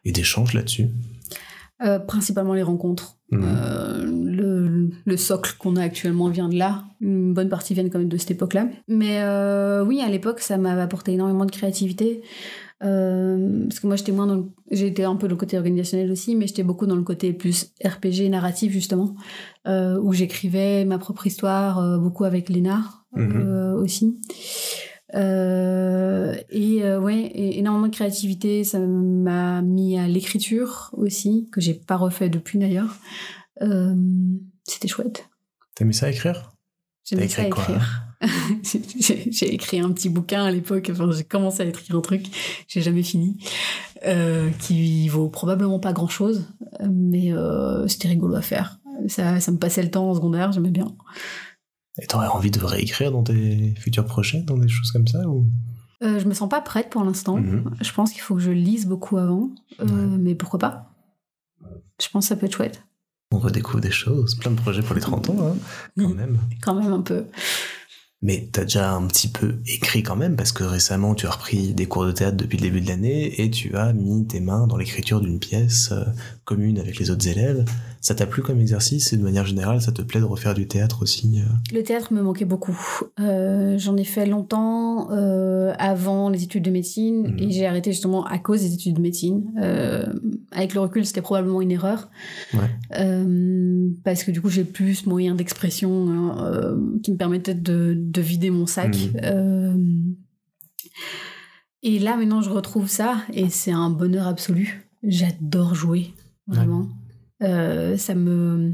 et 0.05 0.13
d'échanges 0.13 0.55
là-dessus? 0.55 0.89
Principalement 2.07 2.55
les 2.55 2.63
rencontres. 2.63 3.19
Mmh. 3.31 4.05
le 4.05 4.52
le 5.05 5.17
socle 5.17 5.57
qu'on 5.59 5.77
a 5.77 5.83
actuellement 5.83 6.29
vient 6.29 6.49
de 6.49 6.57
là. 6.57 6.85
Une 7.01 7.35
bonne 7.35 7.49
partie 7.49 7.75
vient 7.75 7.89
quand 7.89 7.99
même 7.99 8.09
de 8.09 8.17
cette 8.17 8.33
époque-là. 8.33 8.69
Mais 8.89 9.21
euh, 9.21 9.85
oui, 9.85 10.01
à 10.01 10.09
l'époque, 10.09 10.41
ça 10.41 10.59
m'a 10.59 10.81
apporté 10.81 11.13
énormément 11.13 11.45
de 11.45 11.51
créativité. 11.51 12.23
Euh, 12.83 13.65
parce 13.69 13.81
que 13.81 13.87
moi, 13.87 13.97
j'étais 13.97 14.13
moins 14.13 14.27
dans 14.27 14.49
j'ai 14.71 14.87
été 14.89 15.05
un 15.05 15.17
peu 15.17 15.29
dans 15.29 15.35
le 15.35 15.39
côté 15.39 15.57
organisationnel 15.57 16.11
aussi, 16.11 16.35
mais 16.35 16.47
j'étais 16.47 16.65
beaucoup 16.65 16.87
dans 16.87 16.97
le 16.97 17.03
côté 17.03 17.33
plus 17.33 17.73
RPG 17.85 18.29
narratif 18.29 18.73
justement, 18.73 19.15
euh, 19.69 19.99
où 20.01 20.13
j'écrivais 20.13 20.85
ma 20.85 20.99
propre 20.99 21.27
histoire, 21.27 21.99
beaucoup 22.01 22.25
avec 22.25 22.49
Lénard 22.49 23.05
mhm. 23.15 23.77
aussi. 23.77 24.19
et 25.15 26.97
ouais, 26.97 27.31
énormément 27.35 27.87
de 27.87 27.95
créativité, 27.95 28.65
ça 28.65 28.81
m'a 28.81 29.63
mis 29.63 29.97
à 29.97 30.09
l'écriture 30.09 30.91
aussi, 30.95 31.49
que 31.53 31.61
j'ai 31.61 31.75
pas 31.75 31.97
refait 31.97 32.31
depuis 32.31 32.59
d'ailleurs. 32.59 32.99
C'était 34.65 34.89
chouette. 34.89 35.29
T'aimais 35.75 35.93
ça 35.93 36.11
écrire? 36.11 36.53
J'aimais 37.05 37.29
ça 37.29 37.47
écrire. 37.47 38.07
j'ai 38.63 39.55
écrit 39.55 39.81
un 39.81 39.91
petit 39.91 40.09
bouquin 40.09 40.45
à 40.45 40.51
l'époque, 40.51 40.89
enfin, 40.93 41.11
j'ai 41.11 41.25
commencé 41.25 41.63
à 41.63 41.67
écrire 41.67 41.97
un 41.97 42.01
truc, 42.01 42.27
j'ai 42.69 42.81
jamais 42.81 43.03
fini, 43.03 43.37
euh, 44.07 44.51
qui 44.61 45.09
vaut 45.09 45.29
probablement 45.29 45.81
pas 45.81 45.93
grand 45.93 46.09
chose, 46.09 46.47
mais 46.89 47.33
euh, 47.33 47.89
c'était 47.89 48.09
rigolo 48.09 48.37
à 48.37 48.43
faire. 48.43 48.79
Ça, 49.09 49.41
ça 49.41 49.51
me 49.51 49.59
passait 49.59 49.83
le 49.83 49.91
temps 49.91 50.09
en 50.09 50.15
secondaire, 50.15 50.53
j'aimais 50.53 50.71
bien. 50.71 50.95
Et 52.01 52.07
t'aurais 52.07 52.29
envie 52.29 52.51
de 52.51 52.65
réécrire 52.65 53.11
dans 53.11 53.23
tes 53.23 53.75
futurs 53.77 54.07
projets, 54.07 54.43
dans 54.43 54.57
des 54.57 54.69
choses 54.69 54.93
comme 54.93 55.07
ça 55.07 55.29
ou? 55.29 55.47
Euh, 56.03 56.19
Je 56.19 56.27
me 56.27 56.35
sens 56.35 56.49
pas 56.49 56.61
prête 56.61 56.91
pour 56.91 57.05
l'instant. 57.05 57.37
Mhm. 57.37 57.77
Je 57.81 57.93
pense 57.93 58.13
qu'il 58.13 58.23
faut 58.23 58.35
que 58.35 58.41
je 58.41 58.51
lise 58.51 58.87
beaucoup 58.87 59.19
avant, 59.19 59.51
euh, 59.81 59.85
mais 60.19 60.35
pourquoi 60.35 60.59
pas? 60.59 60.95
Je 62.01 62.09
pense 62.09 62.25
que 62.25 62.29
ça 62.29 62.37
peut 62.37 62.47
être 62.47 62.57
chouette 62.57 62.83
on 63.33 63.39
redécouvre 63.39 63.81
des 63.81 63.91
choses, 63.91 64.35
plein 64.35 64.51
de 64.51 64.61
projets 64.61 64.83
pour 64.83 64.95
les 64.95 65.01
30 65.01 65.31
ans, 65.31 65.37
hein, 65.41 65.57
quand 65.99 66.15
même. 66.15 66.39
Quand 66.61 66.75
même 66.75 66.93
un 66.93 67.01
peu. 67.01 67.27
Mais 68.23 68.49
t'as 68.53 68.63
déjà 68.63 68.93
un 68.93 69.07
petit 69.09 69.29
peu 69.29 69.57
écrit 69.67 70.05
quand 70.05 70.15
même, 70.15 70.37
parce 70.37 70.53
que 70.53 70.63
récemment 70.63 71.17
tu 71.17 71.27
as 71.27 71.31
repris 71.31 71.75
des 71.75 71.87
cours 71.87 72.07
de 72.07 72.13
théâtre 72.13 72.37
depuis 72.37 72.57
le 72.57 72.63
début 72.63 72.81
de 72.81 72.89
l'année 72.89 73.43
et 73.43 73.51
tu 73.51 73.77
as 73.77 73.93
mis 73.93 74.27
tes 74.27 74.39
mains 74.39 74.69
dans 74.69 74.77
l'écriture 74.77 75.21
d'une 75.21 75.41
pièce 75.41 75.91
euh, 75.91 76.05
commune 76.45 76.79
avec 76.79 76.99
les 77.01 77.11
autres 77.11 77.27
élèves. 77.27 77.65
Ça 78.03 78.17
t'a 78.17 78.27
plu 78.27 78.43
comme 78.43 78.59
exercice 78.59 79.13
et 79.13 79.17
de 79.17 79.23
manière 79.23 79.47
générale, 79.47 79.81
ça 79.81 79.93
te 79.93 80.03
plaît 80.03 80.19
de 80.19 80.25
refaire 80.25 80.55
du 80.55 80.67
théâtre 80.67 81.03
aussi 81.03 81.39
euh? 81.39 81.45
Le 81.73 81.85
théâtre 81.85 82.13
me 82.13 82.21
manquait 82.21 82.45
beaucoup. 82.45 82.77
Euh, 83.21 83.79
J'en 83.79 83.97
ai 83.97 84.03
fait 84.03 84.27
longtemps 84.27 85.13
euh, 85.13 85.73
avant 85.79 86.29
les 86.29 86.43
études 86.43 86.65
de 86.65 86.73
médecine 86.73 87.29
mhm. 87.29 87.39
et 87.39 87.53
j'ai 87.53 87.65
arrêté 87.65 87.93
justement 87.93 88.25
à 88.27 88.41
cause 88.41 88.63
des 88.63 88.75
études 88.75 88.97
de 88.97 89.01
médecine. 89.01 89.55
Euh, 89.63 90.13
avec 90.51 90.75
le 90.75 90.81
recul, 90.81 91.07
c'était 91.07 91.23
probablement 91.23 91.63
une 91.63 91.71
erreur. 91.71 92.11
Ouais. 92.55 93.95
Parce 94.03 94.25
que 94.25 94.33
du 94.33 94.41
coup, 94.43 94.49
j'ai 94.49 94.65
plus 94.65 95.07
moyen 95.07 95.37
d'expression 95.37 96.11
hein, 96.11 96.77
qui 97.05 97.13
me 97.13 97.17
permettait 97.17 97.55
de, 97.55 97.95
de, 97.97 98.21
vider 98.21 98.51
mon 98.51 98.67
sac. 98.67 98.97
Mhm. 99.15 100.17
et 101.85 102.01
là, 102.01 102.17
maintenant, 102.17 102.43
je 102.43 102.51
retrouve 102.51 102.89
ça 102.89 103.19
et 103.33 103.49
c'est 103.49 103.71
un 103.71 103.91
bonheur 103.91 104.27
absolu. 104.27 104.89
J'adore 105.05 105.77
jouer, 105.77 106.15
vraiment. 106.49 106.89
Euh, 107.43 107.97
ça 107.97 108.15
me, 108.15 108.73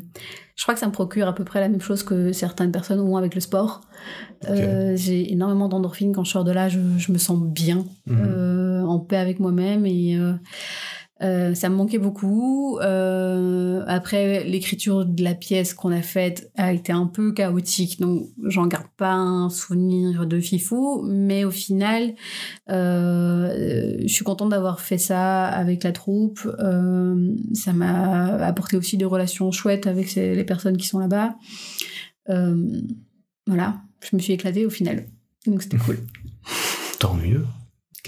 je 0.57 0.63
crois 0.63 0.75
que 0.75 0.81
ça 0.81 0.87
me 0.87 0.93
procure 0.93 1.27
à 1.29 1.35
peu 1.35 1.45
près 1.45 1.61
la 1.61 1.69
même 1.69 1.81
chose 1.81 2.03
que 2.03 2.33
certaines 2.33 2.73
personnes 2.73 3.01
ont 3.01 3.17
avec 3.17 3.35
le 3.35 3.41
sport. 3.41 3.81
Euh, 4.49 4.95
j'ai 4.97 5.33
énormément 5.33 5.69
d'endorphines 5.69 6.13
quand 6.15 6.25
je 6.25 6.31
sors 6.31 6.45
de 6.45 6.53
là, 6.53 6.69
je, 6.69 6.79
je 6.99 7.13
me 7.13 7.19
sens 7.19 7.41
bien, 7.41 7.85
mhm. 8.07 8.19
euh, 8.21 8.83
en 8.83 8.99
paix 8.99 9.17
avec 9.17 9.41
moi-même 9.41 9.87
et 9.87 10.19
Euh, 11.23 11.55
ça 11.55 11.69
me 11.69 11.75
manquait 11.75 11.99
beaucoup. 11.99 12.79
Euh, 12.81 13.83
après, 13.87 14.45
l'écriture 14.45 15.05
de 15.05 15.23
la 15.23 15.35
pièce 15.35 15.75
qu'on 15.75 15.91
a 15.91 16.03
faite 16.03 16.51
a 16.57 16.73
été 16.73 16.93
un 16.93 17.07
peu 17.07 17.33
chaotique, 17.33 18.01
donc 18.01 18.29
j'en 18.45 18.67
garde 18.67 18.87
pas 18.97 19.13
un 19.13 19.51
souvenir 19.51 20.27
de 20.27 20.41
fifou. 20.41 21.03
Mais 21.03 21.45
au 21.45 21.51
final, 21.51 22.15
euh, 22.71 23.99
je 24.03 24.13
suis 24.13 24.25
contente 24.25 24.51
d'avoir 24.51 24.81
fait 24.81 24.99
ça 24.99 25.47
avec 25.47 25.85
la 25.85 25.93
troupe. 25.93 26.41
Ça 27.55 27.73
m'a 27.73 28.27
apporté 28.45 28.77
aussi 28.77 28.97
des 28.97 29.05
relations 29.05 29.51
chouettes 29.51 29.87
avec 29.87 30.15
les 30.15 30.45
personnes 30.45 30.77
qui 30.77 30.87
sont 30.87 30.99
là-bas. 30.99 31.37
Voilà, 33.47 33.77
je 34.03 34.15
me 34.15 34.21
suis 34.21 34.35
éclatée 34.35 34.67
au 34.67 34.71
final, 34.71 35.07
donc 35.47 35.63
c'était 35.63 35.79
cool. 35.79 35.99
Tant 36.99 37.15
mieux. 37.15 37.45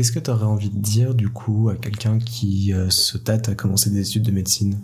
Qu'est-ce 0.00 0.12
que 0.12 0.18
tu 0.18 0.30
aurais 0.30 0.46
envie 0.46 0.70
de 0.70 0.78
dire 0.78 1.14
du 1.14 1.28
coup 1.28 1.68
à 1.68 1.76
quelqu'un 1.76 2.18
qui 2.18 2.72
euh, 2.72 2.88
se 2.88 3.18
tâte 3.18 3.50
à 3.50 3.54
commencer 3.54 3.90
des 3.90 4.00
études 4.00 4.22
de 4.22 4.30
médecine? 4.30 4.78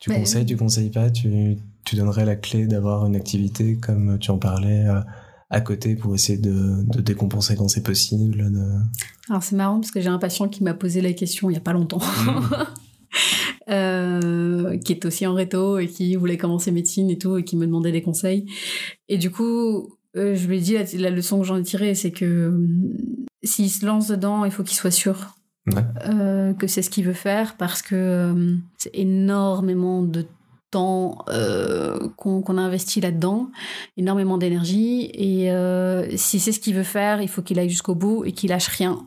Tu 0.00 0.10
Bah, 0.10 0.16
conseilles, 0.16 0.44
tu 0.44 0.56
conseilles 0.56 0.90
pas? 0.90 1.08
Tu, 1.08 1.56
tu 1.84 1.94
donnerais 1.94 2.24
la 2.24 2.34
clé 2.34 2.66
d'avoir 2.66 3.06
une 3.06 3.14
activité 3.14 3.76
comme 3.76 4.18
tu 4.18 4.32
en 4.32 4.38
parlais 4.38 4.88
euh, 4.88 5.02
à 5.50 5.60
côté 5.60 5.94
pour 5.94 6.16
essayer 6.16 6.36
de, 6.36 6.82
de 6.82 7.00
décompenser 7.00 7.54
quand 7.54 7.68
c'est 7.68 7.84
possible 7.84 8.50
de... 8.50 8.72
Alors 9.28 9.44
c'est 9.44 9.54
marrant 9.54 9.78
parce 9.78 9.92
que 9.92 10.00
j'ai 10.00 10.08
un 10.08 10.18
patient 10.18 10.48
qui 10.48 10.64
m'a 10.64 10.74
posé 10.74 11.00
la 11.00 11.12
question 11.12 11.48
il 11.48 11.52
y 11.54 11.56
a 11.56 11.60
pas 11.60 11.72
longtemps. 11.72 12.02
Euh, 13.68 14.78
qui 14.78 14.92
est 14.92 15.04
aussi 15.04 15.28
en 15.28 15.34
réto 15.34 15.78
et 15.78 15.86
qui 15.86 16.16
voulait 16.16 16.36
commencer 16.36 16.72
médecine 16.72 17.08
et 17.08 17.18
tout 17.18 17.36
et 17.36 17.44
qui 17.44 17.56
me 17.56 17.66
demandait 17.66 17.92
des 17.92 18.02
conseils. 18.02 18.46
Et 19.08 19.16
du 19.16 19.30
coup, 19.30 19.94
euh, 20.16 20.34
je 20.34 20.46
lui 20.48 20.58
ai 20.58 20.60
dit 20.60 20.74
la, 20.74 20.84
la 21.08 21.10
leçon 21.10 21.40
que 21.40 21.46
j'en 21.46 21.56
ai 21.56 21.62
tirée, 21.62 21.94
c'est 21.94 22.10
que 22.10 22.24
euh, 22.24 22.66
s'il 23.42 23.70
se 23.70 23.84
lance 23.86 24.08
dedans, 24.08 24.44
il 24.44 24.50
faut 24.50 24.62
qu'il 24.62 24.76
soit 24.76 24.90
sûr 24.90 25.36
Ouais. 25.66 25.82
euh, 26.08 26.54
que 26.54 26.66
c'est 26.66 26.80
ce 26.80 26.88
qu'il 26.88 27.04
veut 27.04 27.12
faire 27.12 27.56
parce 27.58 27.82
que 27.82 28.34
c'est 28.78 28.90
énormément 28.94 30.02
de 30.02 30.24
temps 30.70 31.18
qu'on 32.16 32.56
a 32.58 32.60
investi 32.62 33.00
là-dedans, 33.02 33.50
énormément 33.98 34.38
d'énergie 34.38 35.10
et 35.12 35.50
si 36.16 36.40
c'est 36.40 36.52
ce 36.52 36.60
qu'il 36.60 36.74
veut 36.74 36.82
faire, 36.82 37.20
il 37.20 37.28
faut 37.28 37.42
qu'il 37.42 37.58
aille 37.58 37.68
jusqu'au 37.68 37.94
bout 37.94 38.24
et 38.24 38.32
qu'il 38.32 38.48
lâche 38.50 38.68
rien. 38.68 39.06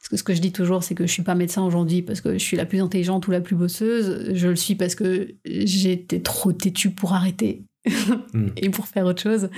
Parce 0.00 0.08
que 0.10 0.16
ce 0.16 0.22
que 0.22 0.34
je 0.34 0.40
dis 0.40 0.52
toujours, 0.52 0.82
c'est 0.82 0.94
que 0.94 1.06
je 1.06 1.12
suis 1.12 1.22
pas 1.22 1.34
médecin 1.34 1.62
aujourd'hui 1.62 2.02
parce 2.02 2.20
que 2.20 2.34
je 2.34 2.38
suis 2.44 2.56
la 2.56 2.66
plus 2.66 2.80
intelligente 2.80 3.26
ou 3.28 3.30
la 3.30 3.40
plus 3.40 3.56
bosseuse. 3.56 4.34
Je 4.34 4.48
le 4.48 4.56
suis 4.56 4.74
parce 4.74 4.94
que 4.94 5.34
j'étais 5.44 6.20
trop 6.20 6.52
têtue 6.52 6.90
pour 6.90 7.14
arrêter. 7.14 7.64
et 8.56 8.70
pour 8.70 8.86
faire 8.86 9.06
autre 9.06 9.22
chose. 9.22 9.48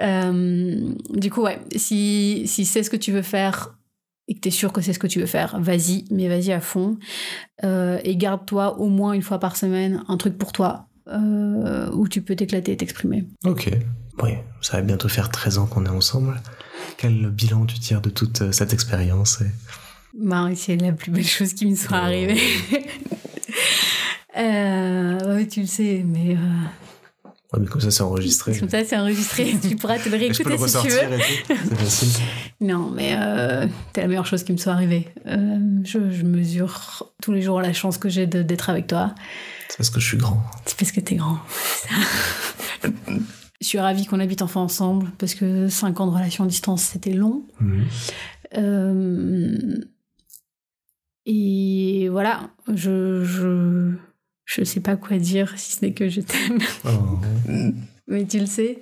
Euh, 0.00 0.92
du 1.10 1.30
coup, 1.30 1.42
ouais, 1.42 1.58
si, 1.76 2.42
si 2.46 2.64
c'est 2.64 2.82
ce 2.82 2.90
que 2.90 2.96
tu 2.96 3.12
veux 3.12 3.22
faire 3.22 3.76
et 4.28 4.34
que 4.34 4.40
tu 4.40 4.48
es 4.48 4.50
sûr 4.50 4.72
que 4.72 4.80
c'est 4.80 4.92
ce 4.92 4.98
que 4.98 5.06
tu 5.06 5.20
veux 5.20 5.26
faire, 5.26 5.58
vas-y, 5.60 6.04
mais 6.10 6.28
vas-y 6.28 6.52
à 6.52 6.60
fond. 6.60 6.98
Euh, 7.62 7.98
et 8.04 8.16
garde-toi 8.16 8.78
au 8.78 8.88
moins 8.88 9.12
une 9.12 9.22
fois 9.22 9.38
par 9.38 9.56
semaine 9.56 10.02
un 10.08 10.16
truc 10.16 10.36
pour 10.38 10.52
toi 10.52 10.86
euh, 11.08 11.90
où 11.92 12.08
tu 12.08 12.22
peux 12.22 12.34
t'éclater 12.36 12.72
et 12.72 12.76
t'exprimer. 12.76 13.24
Ok. 13.44 13.70
Oui, 14.22 14.30
ça 14.60 14.76
va 14.78 14.82
bientôt 14.82 15.08
faire 15.08 15.30
13 15.30 15.58
ans 15.58 15.66
qu'on 15.66 15.84
est 15.84 15.90
ensemble. 15.90 16.40
Quel 16.96 17.28
bilan 17.30 17.66
tu 17.66 17.78
tires 17.80 18.00
de 18.00 18.10
toute 18.10 18.52
cette 18.52 18.72
expérience 18.72 19.40
et- 19.40 19.50
Bah, 20.18 20.48
c'est 20.54 20.76
la 20.76 20.92
plus 20.92 21.10
belle 21.10 21.26
chose 21.26 21.52
qui 21.52 21.66
me 21.66 21.74
soit 21.74 21.98
Oh. 22.00 22.04
arrivée. 22.04 22.40
oui, 24.36 25.48
tu 25.48 25.60
le 25.62 25.66
sais, 25.66 26.04
mais 26.06 26.36
Ouais, 27.54 27.60
mais 27.60 27.68
comme 27.68 27.80
ça, 27.80 27.90
c'est 27.90 28.02
enregistré. 28.02 28.58
comme 28.58 28.68
ça, 28.68 28.84
c'est 28.84 28.96
enregistré. 28.96 29.54
tu 29.68 29.76
pourras 29.76 29.98
te 29.98 30.08
le 30.08 30.16
réécouter 30.16 30.58
si 30.58 30.82
tu 30.82 30.88
veux. 30.88 31.00
C'est 31.48 31.76
facile. 31.76 32.08
Non, 32.60 32.90
mais 32.90 33.14
euh, 33.16 33.66
c'est 33.94 34.00
la 34.00 34.08
meilleure 34.08 34.26
chose 34.26 34.42
qui 34.42 34.52
me 34.52 34.56
soit 34.56 34.72
arrivée. 34.72 35.06
Euh, 35.26 35.58
je, 35.84 36.10
je 36.10 36.22
mesure 36.22 37.12
tous 37.22 37.32
les 37.32 37.42
jours 37.42 37.60
la 37.60 37.72
chance 37.72 37.98
que 37.98 38.08
j'ai 38.08 38.26
d'être 38.26 38.70
avec 38.70 38.86
toi. 38.86 39.14
C'est 39.68 39.76
parce 39.76 39.90
que 39.90 40.00
je 40.00 40.06
suis 40.06 40.16
grand. 40.16 40.42
C'est 40.64 40.76
parce 40.78 40.92
que 40.92 41.00
t'es 41.00 41.16
grand. 41.16 41.38
ça. 42.80 42.88
je 43.60 43.66
suis 43.66 43.78
ravie 43.78 44.06
qu'on 44.06 44.20
habite 44.20 44.42
enfin 44.42 44.60
ensemble 44.62 45.10
parce 45.18 45.34
que 45.34 45.68
5 45.68 46.00
ans 46.00 46.06
de 46.06 46.12
relation 46.12 46.44
à 46.44 46.46
distance, 46.46 46.82
c'était 46.82 47.12
long. 47.12 47.44
Mhm. 47.60 47.84
Euh, 48.56 49.76
et 51.26 52.08
voilà, 52.10 52.50
je, 52.72 53.24
je, 53.24 53.92
je 54.44 54.62
sais 54.64 54.80
pas 54.80 54.96
quoi 54.96 55.16
dire 55.18 55.52
si 55.56 55.72
ce 55.72 55.84
n'est 55.84 55.92
que 55.92 56.08
je 56.08 56.20
t'aime, 56.20 56.58
Oh. 56.84 57.18
mais 58.08 58.24
tu 58.26 58.38
le 58.40 58.46
sais. 58.46 58.80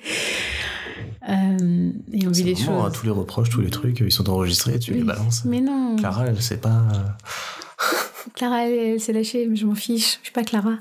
Euh, 1.28 1.90
et 2.12 2.26
on 2.26 2.30
vit 2.30 2.42
les 2.42 2.56
choses. 2.56 2.68
hein, 2.68 2.90
tous 2.92 3.04
les 3.06 3.12
reproches, 3.12 3.48
tous 3.50 3.60
les 3.60 3.70
trucs, 3.70 4.00
ils 4.00 4.10
sont 4.10 4.28
enregistrés, 4.28 4.78
tu 4.80 4.92
les 4.92 5.04
balances. 5.04 5.44
Mais 5.44 5.60
non, 5.60 5.94
Clara, 5.96 6.26
elle 6.26 6.42
sait 6.42 6.56
pas. 6.56 6.82
euh, 6.92 8.28
Clara, 8.34 8.66
elle, 8.66 8.72
elle 8.94 9.00
s'est 9.00 9.12
lâchée, 9.12 9.46
mais 9.46 9.54
je 9.56 9.66
m'en 9.66 9.74
fiche. 9.76 10.18
Je 10.20 10.24
suis 10.24 10.32
pas 10.32 10.42
Clara. 10.44 10.78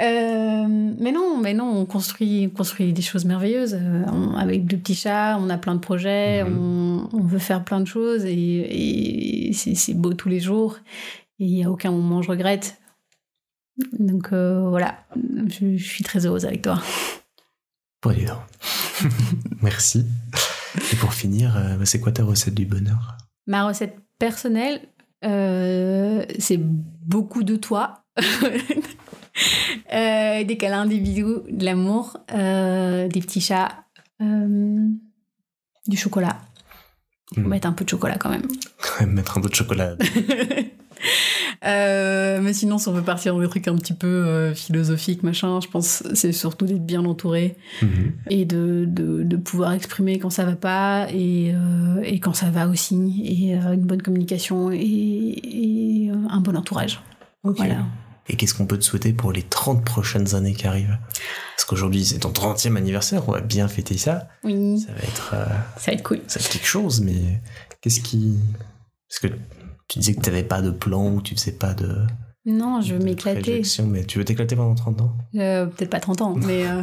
Euh, 0.00 0.66
mais 1.00 1.10
non, 1.10 1.38
mais 1.42 1.54
non, 1.54 1.76
on 1.76 1.84
construit, 1.84 2.48
on 2.52 2.56
construit 2.56 2.92
des 2.92 3.02
choses 3.02 3.24
merveilleuses. 3.24 3.74
Euh, 3.74 4.04
on- 4.12 4.36
avec 4.36 4.70
le 4.70 4.78
petit 4.78 4.94
chat, 4.94 5.36
on 5.40 5.50
a 5.50 5.58
plein 5.58 5.74
de 5.74 5.80
projets, 5.80 6.44
Mhm. 6.44 6.56
on, 6.56 7.08
on 7.14 7.20
veut 7.22 7.40
faire 7.40 7.64
plein 7.64 7.80
de 7.80 7.86
choses 7.86 8.24
et, 8.24 9.50
c'est 9.54 9.94
beau 9.94 10.14
tous 10.14 10.28
les 10.28 10.38
jours. 10.38 10.78
Et 11.40 11.44
il 11.46 11.54
n'y 11.54 11.64
a 11.64 11.70
aucun 11.70 11.90
moment 11.90 12.22
je 12.22 12.30
regrette. 12.30 12.76
Donc 13.98 14.32
euh, 14.32 14.68
voilà, 14.68 15.04
je, 15.48 15.76
je 15.76 15.84
suis 15.84 16.02
très 16.04 16.26
heureuse 16.26 16.44
avec 16.44 16.62
toi. 16.62 16.82
Bon, 18.02 18.10
dis 18.12 18.24
donc. 18.24 18.38
Merci. 19.62 20.04
Et 20.92 20.96
pour 20.96 21.14
finir, 21.14 21.56
euh, 21.56 21.76
bah, 21.76 21.84
c'est 21.86 22.00
quoi 22.00 22.10
ta 22.12 22.24
recette 22.24 22.54
du 22.54 22.66
bonheur? 22.66 23.16
Ma 23.46 23.66
recette 23.66 23.96
personnelle, 24.18 24.80
euh, 25.24 26.24
c'est 26.38 26.58
beaucoup 26.60 27.42
de 27.42 27.56
toi. 27.56 28.04
Euh, 29.94 30.42
des 30.42 30.56
câlins, 30.56 30.84
des 30.84 30.98
bisous, 30.98 31.42
de 31.48 31.64
l'amour, 31.64 32.16
euh, 32.34 33.06
des 33.06 33.20
petits 33.20 33.40
chats, 33.40 33.84
euh, 34.20 34.88
du 35.86 35.96
chocolat. 35.96 36.40
Faut 37.34 37.42
Mm. 37.42 37.46
mettre 37.48 37.68
un 37.68 37.72
peu 37.72 37.84
de 37.84 37.90
chocolat 37.90 38.16
quand 38.18 38.30
même. 38.30 38.42
Quand 38.82 39.00
même 39.06 39.12
mettre 39.14 39.38
un 39.38 39.40
peu 39.40 39.48
de 39.48 39.54
chocolat. 39.54 39.94
Euh, 41.64 42.40
mais 42.40 42.52
sinon, 42.52 42.78
si 42.78 42.88
on 42.88 42.92
veut 42.92 43.02
partir 43.02 43.34
dans 43.34 43.40
des 43.40 43.48
trucs 43.48 43.66
un 43.68 43.76
petit 43.76 43.94
peu 43.94 44.06
euh, 44.06 44.54
philosophiques, 44.54 45.22
machin, 45.22 45.60
je 45.60 45.68
pense 45.68 46.02
que 46.08 46.14
c'est 46.14 46.32
surtout 46.32 46.66
d'être 46.66 46.84
bien 46.86 47.04
entouré 47.04 47.56
Mhm. 47.82 48.12
et 48.30 48.44
de, 48.44 48.84
de, 48.86 49.22
de 49.24 49.36
pouvoir 49.36 49.72
exprimer 49.72 50.18
quand 50.18 50.30
ça 50.30 50.44
va 50.44 50.54
pas 50.56 51.08
et, 51.12 51.52
euh, 51.54 52.00
et 52.04 52.20
quand 52.20 52.34
ça 52.34 52.50
va 52.50 52.68
aussi, 52.68 53.22
et 53.24 53.56
euh, 53.56 53.72
une 53.74 53.82
bonne 53.86 54.02
communication 54.02 54.70
et, 54.70 54.78
et, 54.78 56.10
euh, 56.10 56.14
un 56.30 56.40
bon 56.40 56.56
entourage. 56.56 57.00
Voilà. 57.42 57.84
Et 58.30 58.36
qu'est-ce 58.36 58.52
qu'on 58.54 58.66
peut 58.66 58.78
te 58.78 58.84
souhaiter 58.84 59.12
pour 59.14 59.32
les 59.32 59.42
30 59.42 59.84
prochaines 59.84 60.34
années 60.34 60.52
qui 60.52 60.66
arrivent? 60.66 60.98
Parce 61.56 61.64
qu'aujourd'hui, 61.66 62.04
c'est 62.04 62.18
ton 62.18 62.30
30e 62.30 62.76
anniversaire, 62.76 63.26
on 63.28 63.32
va 63.32 63.40
bien 63.40 63.68
fêter 63.68 63.96
ça. 63.96 64.28
Oui, 64.44 64.78
Ça 64.80 64.92
va 64.92 64.98
être, 64.98 65.30
euh, 65.34 65.46
ça 65.78 65.90
va 65.90 65.92
être 65.94 66.02
cool. 66.02 66.20
ça 66.26 66.38
va 66.38 66.44
être 66.44 66.52
quelque 66.52 66.66
chose, 66.66 67.00
mais 67.00 67.40
qu'est-ce 67.80 68.00
qui. 68.00 68.36
Parce 69.08 69.20
que 69.20 69.28
tu 69.88 69.98
disais 69.98 70.14
que 70.14 70.20
tu 70.20 70.30
n'avais 70.30 70.42
pas 70.42 70.60
de 70.62 70.70
plan 70.70 71.08
ou 71.10 71.22
tu 71.22 71.34
faisais 71.34 71.52
pas 71.52 71.74
de. 71.74 71.96
Non, 72.46 72.80
je 72.80 72.94
veux 72.94 73.04
m'éclater. 73.04 73.62
Mais 73.86 74.04
tu 74.04 74.18
veux 74.18 74.24
t'éclater 74.24 74.56
pendant 74.56 74.74
30 74.74 75.00
ans? 75.02 75.16
Euh, 75.34 75.66
Peut-être 75.66 75.90
pas 75.90 76.00
30 76.00 76.22
ans, 76.22 76.34
mais 76.46 76.66
euh, 76.66 76.82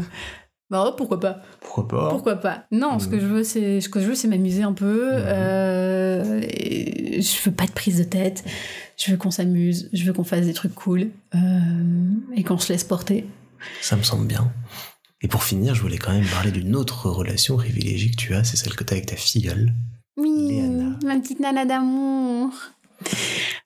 bah 0.69 0.83
ouais, 0.85 0.91
pourquoi 0.97 1.19
pas 1.19 1.41
Pourquoi 1.61 1.87
pas? 1.87 2.09
Pourquoi 2.09 2.35
pas 2.35 2.65
Non, 2.71 2.99
ce 2.99 3.07
que 3.07 3.15
Mhm. 3.15 3.21
je 3.21 3.25
veux, 3.27 3.43
c'est 3.43 3.81
ce 3.81 3.89
que 3.89 3.99
je 3.99 4.07
veux, 4.07 4.15
c'est 4.15 4.27
m'amuser 4.27 4.63
un 4.63 4.73
peu. 4.73 5.13
Mhm. 5.17 5.23
euh, 5.25 6.41
et 6.49 7.21
je 7.21 7.43
veux 7.49 7.55
pas 7.55 7.65
de 7.65 7.71
prise 7.71 7.97
de 7.97 8.03
tête. 8.03 8.43
Je 8.97 9.11
veux 9.11 9.17
qu'on 9.17 9.31
s'amuse. 9.31 9.89
Je 9.93 10.03
veux 10.05 10.13
qu'on 10.13 10.23
fasse 10.23 10.45
des 10.45 10.53
trucs 10.53 10.75
cool 10.75 11.09
euh, 11.35 11.39
et 12.35 12.43
qu'on 12.43 12.57
se 12.57 12.71
laisse 12.73 12.83
porter. 12.83 13.25
Ça 13.81 13.95
me 13.95 14.03
semble 14.03 14.27
bien. 14.27 14.51
Et 15.21 15.27
pour 15.27 15.43
finir, 15.43 15.73
je 15.73 15.81
voulais 15.81 15.97
quand 15.97 16.11
même 16.13 16.25
parler 16.27 16.51
d'une 16.51 16.75
autre 16.75 17.09
relation 17.09 17.57
privilégiée 17.57 18.11
que 18.11 18.15
tu 18.17 18.35
as, 18.35 18.43
c'est 18.43 18.57
celle 18.57 18.75
que 18.75 18.83
tu 18.83 18.93
as 18.93 18.97
avec 18.97 19.07
ta 19.07 19.15
filleule. 19.15 19.73
Oui, 20.17 20.31
Léana. 20.49 20.97
ma 21.03 21.19
petite 21.19 21.39
nana 21.39 21.65
d'amour. 21.65 22.49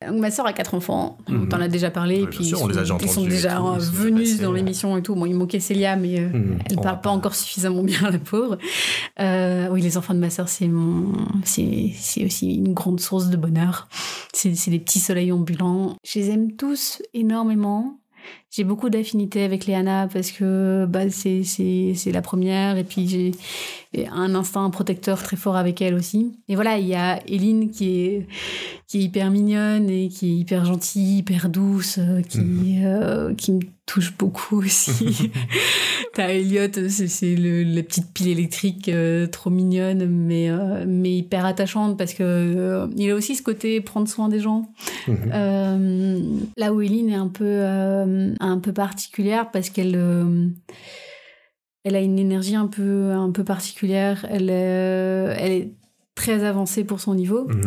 Donc, 0.06 0.18
ma 0.18 0.30
soeur 0.30 0.46
a 0.46 0.52
quatre 0.52 0.74
enfants, 0.74 1.18
on 1.28 1.32
Mhm. 1.32 1.48
t'en 1.48 1.60
a 1.60 1.68
déjà 1.68 1.90
parlé, 1.90 2.22
et 2.22 2.26
puis 2.26 2.44
sûr, 2.44 2.58
ils 2.58 2.64
on 2.64 2.68
les 2.68 2.78
a 2.78 2.84
sont, 2.84 2.96
déjà 2.96 3.04
ils 3.06 3.08
sont 3.08 3.24
déjà 3.24 3.56
tout, 3.56 3.62
ils 3.76 3.80
sont 3.82 3.86
déjà 3.90 3.92
venus 4.02 4.40
dans 4.40 4.52
l'émission 4.52 4.96
et 4.96 5.02
tout. 5.02 5.14
Bon, 5.14 5.24
il 5.26 5.34
manquait 5.34 5.60
Célia, 5.60 5.94
mais 5.96 6.18
euh, 6.20 6.28
Mhm. 6.30 6.58
elle 6.68 6.78
On 6.78 6.82
parle 6.82 7.00
pas 7.00 7.10
encore 7.10 7.34
suffisamment 7.34 7.82
bien, 7.84 8.10
la 8.10 8.18
pauvre. 8.18 8.58
Euh, 9.20 9.68
oui, 9.70 9.82
les 9.82 9.96
enfants 9.96 10.14
de 10.14 10.18
ma 10.18 10.30
soeur, 10.30 10.48
c'est 10.48 10.66
mon, 10.68 11.12
c'est, 11.44 11.92
aussi 12.24 12.54
une 12.56 12.74
grande 12.74 12.98
source 13.00 13.28
de 13.28 13.36
bonheur. 13.36 13.88
C'est, 14.32 14.50
des 14.70 14.78
petits 14.80 14.98
soleils 15.00 15.32
ambulants. 15.32 15.96
Je 16.04 16.18
les 16.18 16.30
aime 16.30 16.52
tous 16.56 17.00
énormément. 17.14 17.98
J'ai 18.50 18.64
beaucoup 18.64 18.90
d'affinités 18.90 19.44
avec 19.44 19.64
Léana 19.66 20.08
parce 20.12 20.30
que 20.32 20.84
bah, 20.88 21.08
c'est 21.08 21.96
la 22.12 22.20
première 22.22 22.76
et 22.76 22.84
puis 22.84 23.08
j'ai, 23.08 23.30
un 23.92 24.34
instinct 24.36 24.70
protecteur 24.70 25.20
très 25.20 25.36
fort 25.36 25.56
avec 25.56 25.82
elle 25.82 25.94
aussi. 25.94 26.32
Et 26.48 26.54
voilà, 26.54 26.78
il 26.78 26.86
y 26.86 26.94
a 26.94 27.20
Eline 27.26 27.70
qui 27.70 28.02
est, 28.02 28.26
qui 28.86 28.98
est 28.98 29.02
hyper 29.02 29.30
mignonne 29.32 29.90
et 29.90 30.08
qui 30.08 30.30
est 30.30 30.34
hyper 30.34 30.64
gentille, 30.64 31.18
hyper 31.18 31.48
douce, 31.48 31.98
euh, 31.98 32.22
qui, 32.22 32.38
mhm. 32.38 33.34
qui 33.34 33.52
me 33.52 33.60
touche 33.86 34.16
beaucoup 34.16 34.58
aussi. 34.58 35.32
T'as 36.14 36.28
Elliot, 36.28 36.70
c'est 36.88 37.34
la 37.36 37.82
petite 37.82 38.12
pile 38.12 38.28
électrique 38.28 38.90
trop 39.32 39.50
mignonne, 39.50 40.06
mais, 40.06 40.50
mais 40.86 41.16
hyper 41.16 41.44
attachante 41.44 41.98
parce 41.98 42.14
que 42.14 42.88
il 42.96 43.10
a 43.10 43.14
aussi 43.14 43.34
ce 43.34 43.42
côté 43.42 43.80
prendre 43.80 44.08
soin 44.08 44.28
des 44.28 44.38
gens. 44.38 44.70
Mhm. 45.08 46.48
là 46.56 46.72
où 46.72 46.80
Eline 46.80 47.10
est 47.10 47.14
un 47.14 47.28
peu, 47.28 47.64
un 47.64 48.58
peu 48.58 48.72
particulière 48.72 49.50
parce 49.50 49.70
qu'elle 49.70 49.96
elle 51.84 51.96
a 51.96 52.00
une 52.00 52.18
énergie 52.18 52.56
un 52.56 52.66
peu, 52.66 53.12
un 53.12 53.30
peu 53.30 53.44
particulière. 53.44 54.26
Elle, 54.28 54.48
euh, 54.50 55.34
elle 55.38 55.52
est 55.52 55.72
très 56.14 56.44
avancée 56.44 56.84
pour 56.84 57.00
son 57.00 57.14
niveau. 57.14 57.46
Mhm. 57.48 57.62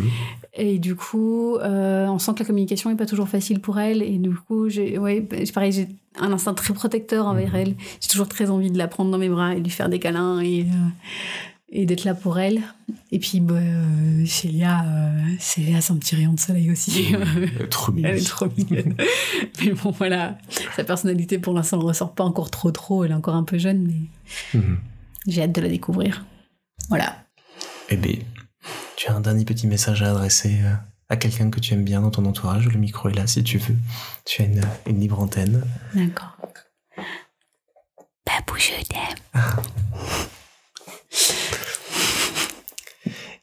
Et 0.55 0.77
du 0.77 0.95
coup, 0.95 1.57
euh, 1.57 2.05
on 2.07 2.19
sent 2.19 2.33
que 2.35 2.39
la 2.39 2.45
communication 2.45 2.91
n'est 2.91 2.95
pas 2.95 3.07
toujours 3.07 3.27
facile 3.27 3.59
pour 3.59 3.79
elle. 3.79 4.03
Et 4.03 4.19
du 4.19 4.35
coup, 4.35 4.69
j'ai, 4.69 4.99
ouais, 4.99 5.27
pareil, 5.53 5.71
j'ai 5.71 5.87
un 6.19 6.31
instinct 6.31 6.53
très 6.53 6.73
protecteur 6.73 7.25
envers 7.25 7.49
mhm. 7.49 7.55
elle. 7.55 7.75
J'ai 8.01 8.09
toujours 8.09 8.29
très 8.29 8.49
envie 8.51 8.69
de 8.69 8.77
la 8.77 8.87
prendre 8.87 9.09
dans 9.09 9.17
mes 9.17 9.29
bras 9.29 9.53
et 9.53 9.59
de 9.59 9.63
lui 9.63 9.71
faire 9.71 9.89
des 9.89 9.99
câlins. 9.99 10.39
Et, 10.41 10.61
euh, 10.61 10.89
et 11.75 11.87
d'être 11.87 12.03
là 12.03 12.13
pour 12.13 12.39
elle. 12.39 12.61
Et 13.11 13.17
puis, 13.19 13.39
bah, 13.39 13.55
euh, 13.55 14.25
Célia, 14.27 14.85
euh, 14.85 15.35
Célia, 15.39 15.81
c'est 15.81 15.91
un 15.91 15.97
petit 15.97 16.15
rayon 16.15 16.33
de 16.33 16.39
soleil 16.39 16.71
aussi. 16.71 17.07
Elle 17.13 17.61
est 17.61 17.67
trop 17.67 17.91
mignonne. 17.91 18.11
Elle 18.13 18.19
est 18.19 18.27
trop 18.27 18.45
mignonne. 18.55 18.95
mais 19.59 19.71
bon, 19.71 19.89
voilà, 19.91 20.37
sa 20.75 20.83
personnalité 20.83 21.39
pour 21.39 21.53
l'instant 21.53 21.77
ne 21.77 21.83
ressort 21.83 22.13
pas 22.13 22.23
encore 22.23 22.51
trop 22.51 22.71
trop. 22.71 23.03
Elle 23.03 23.11
est 23.11 23.15
encore 23.15 23.35
un 23.35 23.43
peu 23.43 23.57
jeune, 23.57 23.87
mais 23.87 24.59
mhm. 24.59 24.77
j'ai 25.25 25.41
hâte 25.41 25.51
de 25.51 25.61
la 25.61 25.69
découvrir. 25.69 26.23
Voilà. 26.89 27.25
Eh 27.89 27.97
bien, 27.97 28.19
tu 28.95 29.09
as 29.09 29.15
un 29.15 29.21
dernier 29.21 29.43
petit 29.43 29.65
message 29.65 30.03
à 30.03 30.11
adresser 30.11 30.59
euh, 30.61 30.73
à 31.09 31.17
quelqu'un 31.17 31.49
que 31.49 31.59
tu 31.59 31.73
aimes 31.73 31.83
bien 31.83 32.01
dans 32.01 32.11
ton 32.11 32.25
entourage. 32.25 32.67
Le 32.67 32.77
micro 32.77 33.09
est 33.09 33.15
là 33.15 33.25
si 33.25 33.43
tu 33.43 33.57
veux. 33.57 33.75
Tu 34.25 34.43
as 34.43 34.45
une, 34.45 34.61
une 34.85 34.99
libre 34.99 35.19
antenne. 35.19 35.65
D'accord. 35.95 36.37
Babou, 38.27 38.59
je 38.59 38.85
t'aime. 38.85 39.41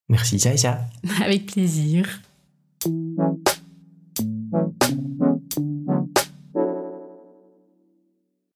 Merci, 0.09 0.39
Jaja. 0.39 0.81
Avec 1.23 1.47
plaisir. 1.47 2.21